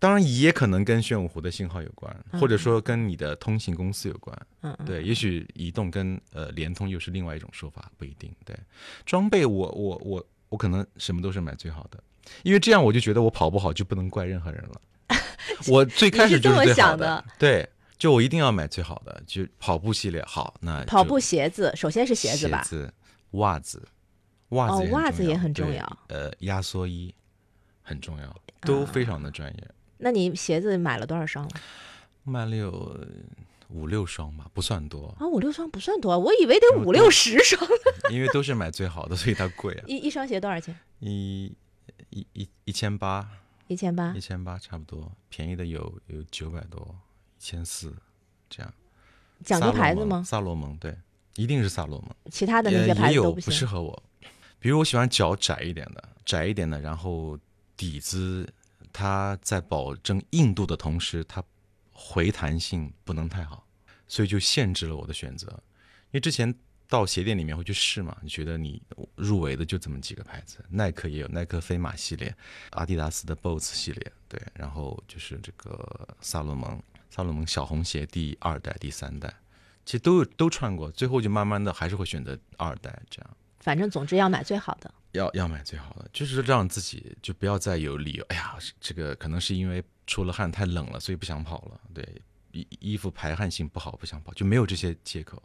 [0.00, 4.46] 当然也可能跟玄武湖的信号有关，或者说跟你的通信公司有关。
[4.62, 8.34] 嗯，对，也许移动跟呃联通又是另外一种说法，不一定。
[8.46, 8.58] 对，
[9.04, 12.02] 装备我我我我可能什么都是买最好的，
[12.42, 14.80] 因为这样我就觉得我跑不好就不能怪任何人了。
[15.68, 20.54] 我最开始就是想的，对，就我一定要买最好的，就跑步系列好。
[20.60, 22.94] 那跑步鞋子首先是鞋子吧，鞋子、
[23.32, 23.86] 袜子、
[24.50, 25.98] 袜子袜子也很重要。
[26.08, 27.14] 呃，压缩衣
[27.82, 29.70] 很重要，都非常的专业。
[30.00, 31.50] 那你鞋子买了多少双了？
[32.24, 32.98] 买了有
[33.68, 35.26] 五六双吧，不算多啊。
[35.26, 37.60] 五六双不算多，我以为得五六十双。
[38.12, 39.84] 因为都是买最好的，所以它贵啊。
[39.86, 40.76] 一一双鞋多少钱？
[40.98, 41.52] 一
[42.10, 43.28] 一一一千八。
[43.68, 44.12] 一千八。
[44.16, 46.96] 一千八差不多，便宜的有有九百多，
[47.38, 47.94] 一千四
[48.48, 48.72] 这样。
[49.44, 50.22] 讲究牌子吗？
[50.22, 50.96] 萨洛蒙，对，
[51.36, 52.10] 一定是萨洛蒙。
[52.30, 54.02] 其他的那些牌子都不适合我。
[54.58, 57.38] 比如我喜欢脚窄一点的，窄一点的，然后
[57.76, 58.46] 底子。
[58.92, 61.42] 它在保证硬度的同时，它
[61.92, 63.66] 回弹性不能太好，
[64.08, 65.48] 所以就限制了我的选择。
[65.48, 66.52] 因为之前
[66.88, 68.82] 到鞋店里面会去试嘛，你觉得你
[69.14, 72.34] 入围的就这么几个牌子，耐克也有耐克飞马系列，
[72.70, 79.32] 阿迪达斯的 BOSS 系列，对，然后就是这个萨洛蒙，萨洛蒙小红鞋第二代、第三代，
[79.84, 83.30] 其实都有都穿过，最后就慢慢的还是会选择二代这样。
[83.60, 84.92] 反正总之要买最好的。
[85.12, 88.24] 要要买最好的，就是让自己就不要再有理由。
[88.28, 91.80] 哎呀，这个可能是因为出了汗太冷了，所以不想跑了。
[91.92, 92.06] 对，
[92.52, 95.42] 衣衣服排汗性不好，不想跑，就没有这些借口。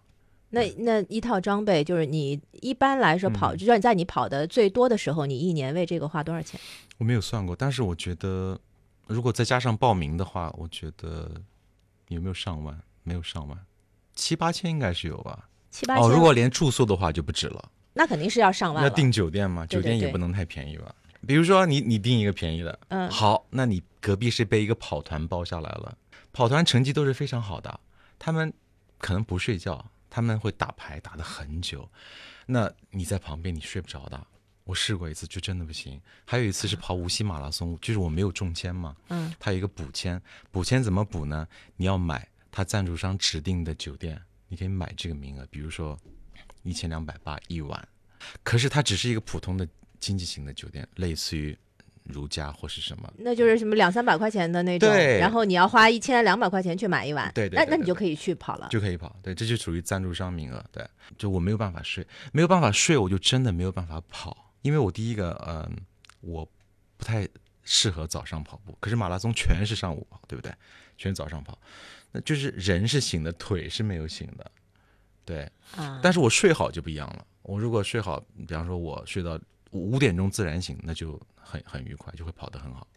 [0.50, 6.60] 那那一套装备，就是你一般来说跑，就算在你跑的最多的时候，你一年为这个花多少钱？
[6.98, 8.58] 我没有算过，但是我觉得
[9.08, 11.32] 如果再加上报名的话，我觉得
[12.08, 12.80] 有没有上万？
[13.04, 13.66] 没有上万，
[14.16, 15.50] 七八千应该是有吧？
[15.70, 16.04] 七八千。
[16.04, 17.72] 哦，如果连住宿的话就不止了。
[17.96, 18.84] 那肯定是要上万。
[18.84, 19.66] 要订酒店嘛？
[19.66, 20.94] 酒店也不能太便宜吧。
[21.26, 25.98] 比如说你你订一个便宜的，嗯，好，那你隔壁是被一个跑团包下来了，
[26.32, 27.80] 跑团成绩都是非常好的，
[28.20, 28.54] 他们
[29.00, 31.90] 可能不睡觉，他们会打牌打的很久，
[32.46, 34.28] 那你在旁边你睡不着的。
[34.66, 36.00] 我试过一次就真的不行。
[36.26, 40.22] 还有一次是跑无锡马拉松，就是我没有中签嘛，嗯，他有一个补签，
[40.52, 41.48] 补签怎么补呢？
[41.76, 45.98] 你要买他赞助商指定的酒店，你可以买这个名额，比如说。
[46.66, 47.88] 一千两百八一晚，
[48.44, 49.66] 可是它只是一个普通的
[50.00, 51.58] 经济型的酒店，类似于
[52.04, 58.68] 如家或是什么，那就是什么两三百块钱的那种，对然后你要花一千两百块钱去买一晚，对对对对那那你就可以去跑了。
[58.70, 59.16] 就可以跑。
[59.24, 60.64] 对，这就属于赞助商名额。
[60.72, 60.86] 对，
[61.18, 65.78] 就我没有办法睡，没有办法睡，我就真的没有办法跑，因为我第一个，嗯，
[66.22, 66.44] 我
[66.98, 67.28] 不太
[67.64, 70.52] 适合早上跑步，可是马拉松全是上午跑，对不对？
[70.98, 71.60] 全是早上跑，
[72.12, 74.52] 那就是人是醒的，腿是没有醒的。
[75.26, 77.26] 对，啊，但是我睡好就不一样了。
[77.42, 79.40] 我如果睡好，比方说我睡到
[79.72, 82.88] 五点钟自然醒，那就很很愉快，就会跑得很好。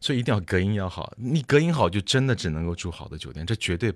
[0.00, 3.92] 所以一定要隔音要好，你隔音好就真的只能够住好的酒店，这绝对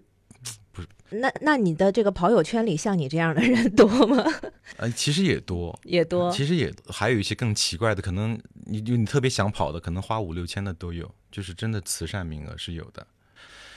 [0.73, 4.25] 不是那那你的这个跑友圈里像你这样的人多吗？
[4.79, 6.33] 呃其实也多，也多。
[6.33, 13.07] 其实也还有一些更奇怪的，可能你就你特别想跑的，可能花五六千的都有，就是真的慈善名额是有的。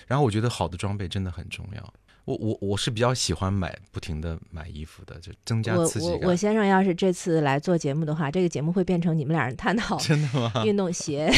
[0.08, 1.94] 然后我觉得好的装备真的很重要。
[2.26, 6.20] 我我我是比较喜欢买不停的买衣服的，就增加我刺激感。
[6.22, 10.52] 我我先生要是这次来做节目的话，这个节目会变成你们俩人探讨 真的吗？
[10.66, 11.32] 运动鞋、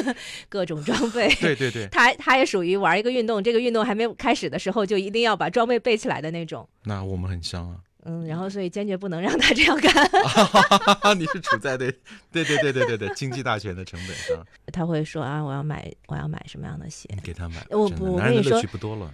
[0.48, 1.34] 各种装备。
[1.36, 6.68] 对对对， 他他也属于玩一个运动，这个运动还没有开始的时候就一定要把装备备起来的那种。
[6.84, 7.76] 那我们很像啊。
[8.06, 11.18] 嗯，然后所以坚决不能让他这样干。
[11.18, 11.90] 你是处在对
[12.30, 17.08] 对对对对对对经济大权的成本上，他会说啊，我要买我要买什么样的鞋？
[17.14, 19.10] 你给他买，我不我跟你说趣不多了。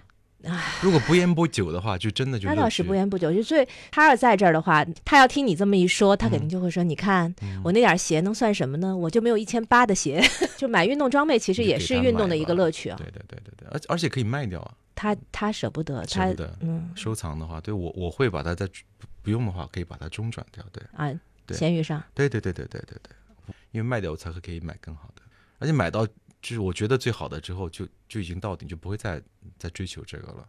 [0.81, 7.33] 如果不烟不酒的话，就真的就他倒是不言不久，就所以他要在这儿的话，他要听你这么一说，他肯定嗯就会说：“你看
[7.63, 8.95] 我那点儿鞋能算什么呢？
[8.95, 10.21] 我就没有一千八的鞋。
[10.57, 12.97] ”就买运动装备其实也是运动的一个乐趣啊。
[12.97, 14.73] 对对对对对，而而且可以卖掉啊。
[14.95, 16.57] 他他舍不得，他舍不得。
[16.61, 16.91] 嗯。
[16.95, 20.63] 收藏的话，对我我会把它在不不用的话，可以把它中转掉。
[20.71, 20.83] 对。
[20.93, 21.11] 啊，
[21.45, 21.57] 对。
[21.57, 22.01] 闲鱼上。
[22.13, 25.21] 对对对对对对对，因为卖掉我才会可以买更好的，
[25.59, 26.07] 而且买到
[26.41, 29.21] 就是我觉得最好的之后就就已经到顶，就不会再
[29.57, 30.47] 再追求这个了。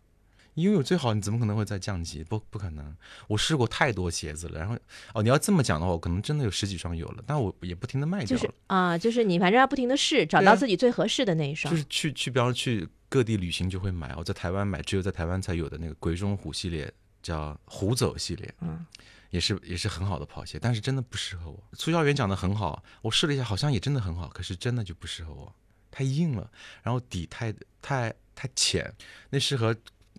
[0.55, 2.23] 因为有最好，你怎么可能会再降级？
[2.23, 2.95] 不，不可能。
[3.27, 4.77] 我试过太多鞋子了，然后
[5.15, 8.41] 哦，你要这么讲的话，我可能真的有十几双有了，但我也不停的卖掉了。
[8.43, 11.79] 就是啊，就是你反正要不停的试，找到自己最合适的那一双就。
[11.79, 14.15] 是去去，比方说去各地旅行就会买。
[14.15, 18.85] 我在台湾买，只有在台湾才有的那个鬼冢虎系列，叫虎走系列，嗯，
[19.31, 21.65] 也是也是很好的跑鞋，但是真的不适合我。
[21.73, 25.55] 促销员讲的很好，我试了一下，好像也真的很好，可是真的就不适合我，
[25.93, 26.51] 太硬了，
[26.83, 28.93] 然后底太太太浅，
[29.31, 29.73] 那适合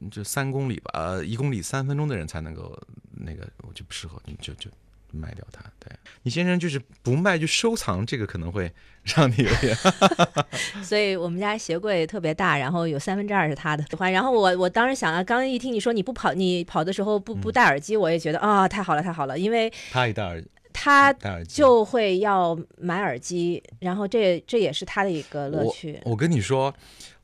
[0.09, 4.69] 就三公里吧，呃，一公里三分钟的人才能够那个，我就不适合，你就就。
[5.15, 9.77] 卖掉它，对你先生就是不卖就收藏，这个可能会让你有点
[10.83, 14.11] 所以我们家鞋柜特别大，然后有三分之二是他的喜欢。
[14.11, 20.43] 然后我我当时想啊，刚一听你说你不跑，你跑的时候不不戴耳机，我也觉得啊、太好了太好了，因为他一戴耳
[20.83, 21.13] 他
[21.47, 25.97] 就会要买耳机，然后这这也是他的一个乐趣。
[26.03, 26.73] 我跟你说，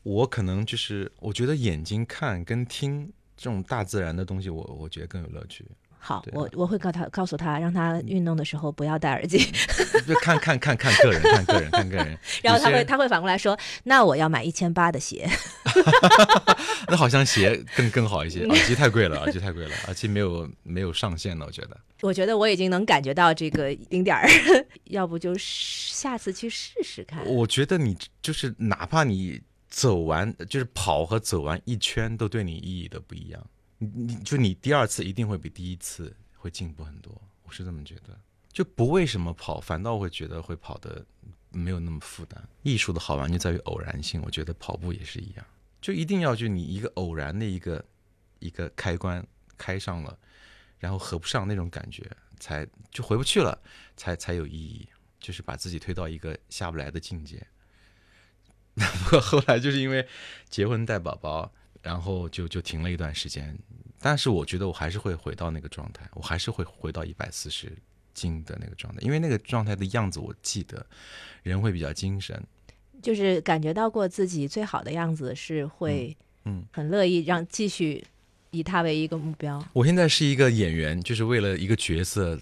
[0.03, 5.66] 我可能就是我觉得眼睛看跟听这种大自然的东西我，我觉得更有乐趣。
[6.00, 9.38] 好，啊我我会告他告诉他，让他运动的时候不要戴耳机，
[10.08, 12.18] 就看看看看个人，看个人，看个人。
[12.41, 15.30] 然后他会他会反过来说，那我要买一千八的鞋。
[16.88, 21.78] 那好像鞋更更好一些，耳机太贵了，耳机太贵了，耳机没有没有上限了，我觉得。
[22.02, 24.28] 我觉得我已经能感觉到这个零点儿，
[24.86, 27.26] 要不就下次去试试看。
[27.26, 33.45] 我觉得你就是哪怕你走完，就是跑和走完一圈，都对你意义都不一样。
[33.80, 38.16] 你你就你第二次一定会比第一次会进步很多，我是这么觉得。
[38.54, 41.06] 就不为什么跑，反倒会觉得会跑的
[41.50, 42.48] 没有那么负担。
[42.62, 45.46] 艺术的好玩就在于偶然性，我觉得跑步也是一样，
[45.82, 47.84] 就一定要就你一个偶然的一个
[48.40, 49.26] 一个开关
[49.58, 50.18] 开上了，
[50.78, 52.06] 然后合不上那种感觉，
[52.40, 53.60] 才就回不去了，
[53.98, 54.88] 才才有意义。
[55.20, 57.46] 就是把自己推到一个下不来的境界。
[58.76, 60.08] 不过后来就是因为
[60.48, 63.58] 结婚带宝宝，然后就就停了一段时间。
[64.02, 67.72] 但是我觉得我还是会回到那个状态，我还是会回到一百四十
[68.14, 70.86] 斤的那个状态，因为那个状态的样子我记得，
[71.44, 72.42] 人会比较精神。
[73.02, 78.04] 就是感觉到过自己最好的样子，是会嗯嗯很乐意让继续
[78.52, 79.66] 以它为一个目标。
[79.74, 82.40] 我现在是一个演员，就是为了一个角色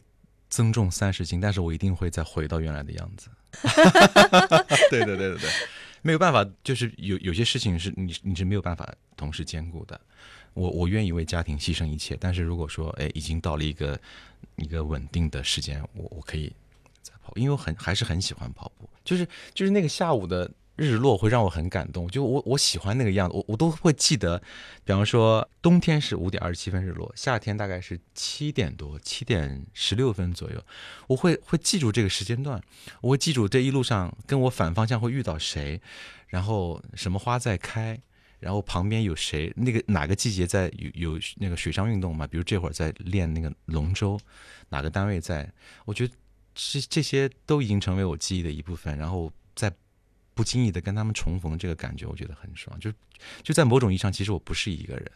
[0.50, 3.30] 增重三十斤，但是我一定会再回到原来的样子。
[4.90, 5.50] 对对对对对，
[6.08, 9.99] 没有办法，就是有有些事情是你你是没有办法同时兼顾的。
[10.53, 13.99] 我我愿意为家庭牺牲一切，但是如果说哎已经到了一个
[14.55, 16.49] 一个稳定的时间，我我可以
[17.01, 24.41] 再跑，因为我很还是很喜欢跑步，就是就是那个下午的日落会让我很感动，就我我喜欢那个样子，我我都会记得，
[24.86, 30.63] 比方说冬天是五点二十七分日落，夏天大概是七点多七点十六分左右，
[31.07, 32.61] 我会会记住这个时间段，
[33.01, 35.82] 我会记住这一路上跟我反方向会遇到谁，
[36.28, 37.99] 然后什么花在开。
[38.39, 39.51] 然后旁边有谁？
[39.55, 42.28] 那个哪个季节在有有那个水上运动嘛？
[42.28, 44.15] 比如这会儿在练那个龙舟，
[44.69, 45.51] 哪个单位在？
[45.86, 46.13] 我觉得
[46.53, 49.73] 这这些都已经成为我记忆的一部分，然后在
[50.38, 52.80] 不经意的跟他们重逢，这个感觉我觉得很爽。
[52.80, 52.92] 就
[53.42, 55.12] 就在某种意义上，其实我不是一个人，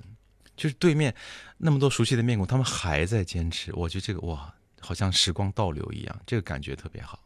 [0.58, 1.14] 就是对面
[1.58, 3.72] 那么多熟悉的面孔，他们还在坚持。
[3.76, 7.20] 我觉得这个哇，好像时光倒流一样，这个感觉特别好。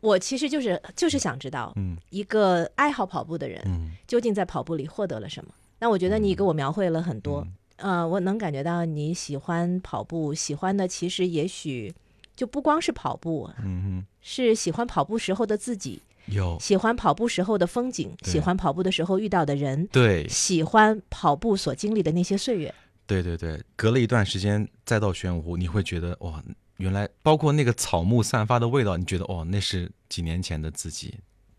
[0.00, 5.52] 我其实就是就是想知道，嗯，一个爱好跑步的人，嗯，究竟在跑步里获得了什么？
[5.80, 11.92] 那我觉得你给我描绘了很多，呃，我能感觉到你喜欢跑步，喜欢的其实也许
[12.36, 16.58] 就不光是跑步，嗯哼，是喜欢跑步时候的自己，有。
[16.60, 22.74] 喜欢跑步时候的风景，喜欢跑步的时候遇到的人，对，喜欢跑步所经历的那些岁月，
[23.06, 26.42] 对对对，隔了一段时间再到玄武湖，你会觉得哇。
[26.78, 31.14] 原来包括那个草木散发的味道，你觉得哦，那是几年前的自己，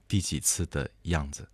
[0.08, 1.48] 第几次的样子，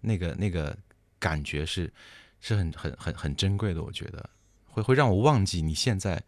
[0.00, 0.76] 那个那个
[1.18, 1.92] 感觉是
[2.40, 3.82] 是很很很很珍贵的。
[3.82, 4.30] 我觉得。
[4.72, 6.22] 会会让我忘记你现在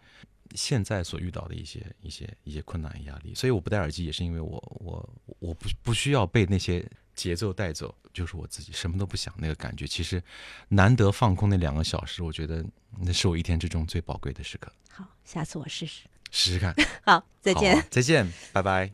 [0.54, 3.34] 现在所遇到的一些一些一些困难压力。
[3.34, 6.84] 所以我不戴耳机也是因为我我我不不需要被那些
[7.14, 9.32] 节奏带走，就是我自己什么都不想。
[9.36, 10.22] 那个感觉其实
[10.68, 12.64] 难得放空那两个小时，我觉得
[12.98, 14.72] 那是我一天之中最宝贵的时刻。
[14.90, 16.04] 好，下次我试试。
[16.30, 16.74] 试试看，
[17.04, 18.90] 好，再见，再见，拜拜。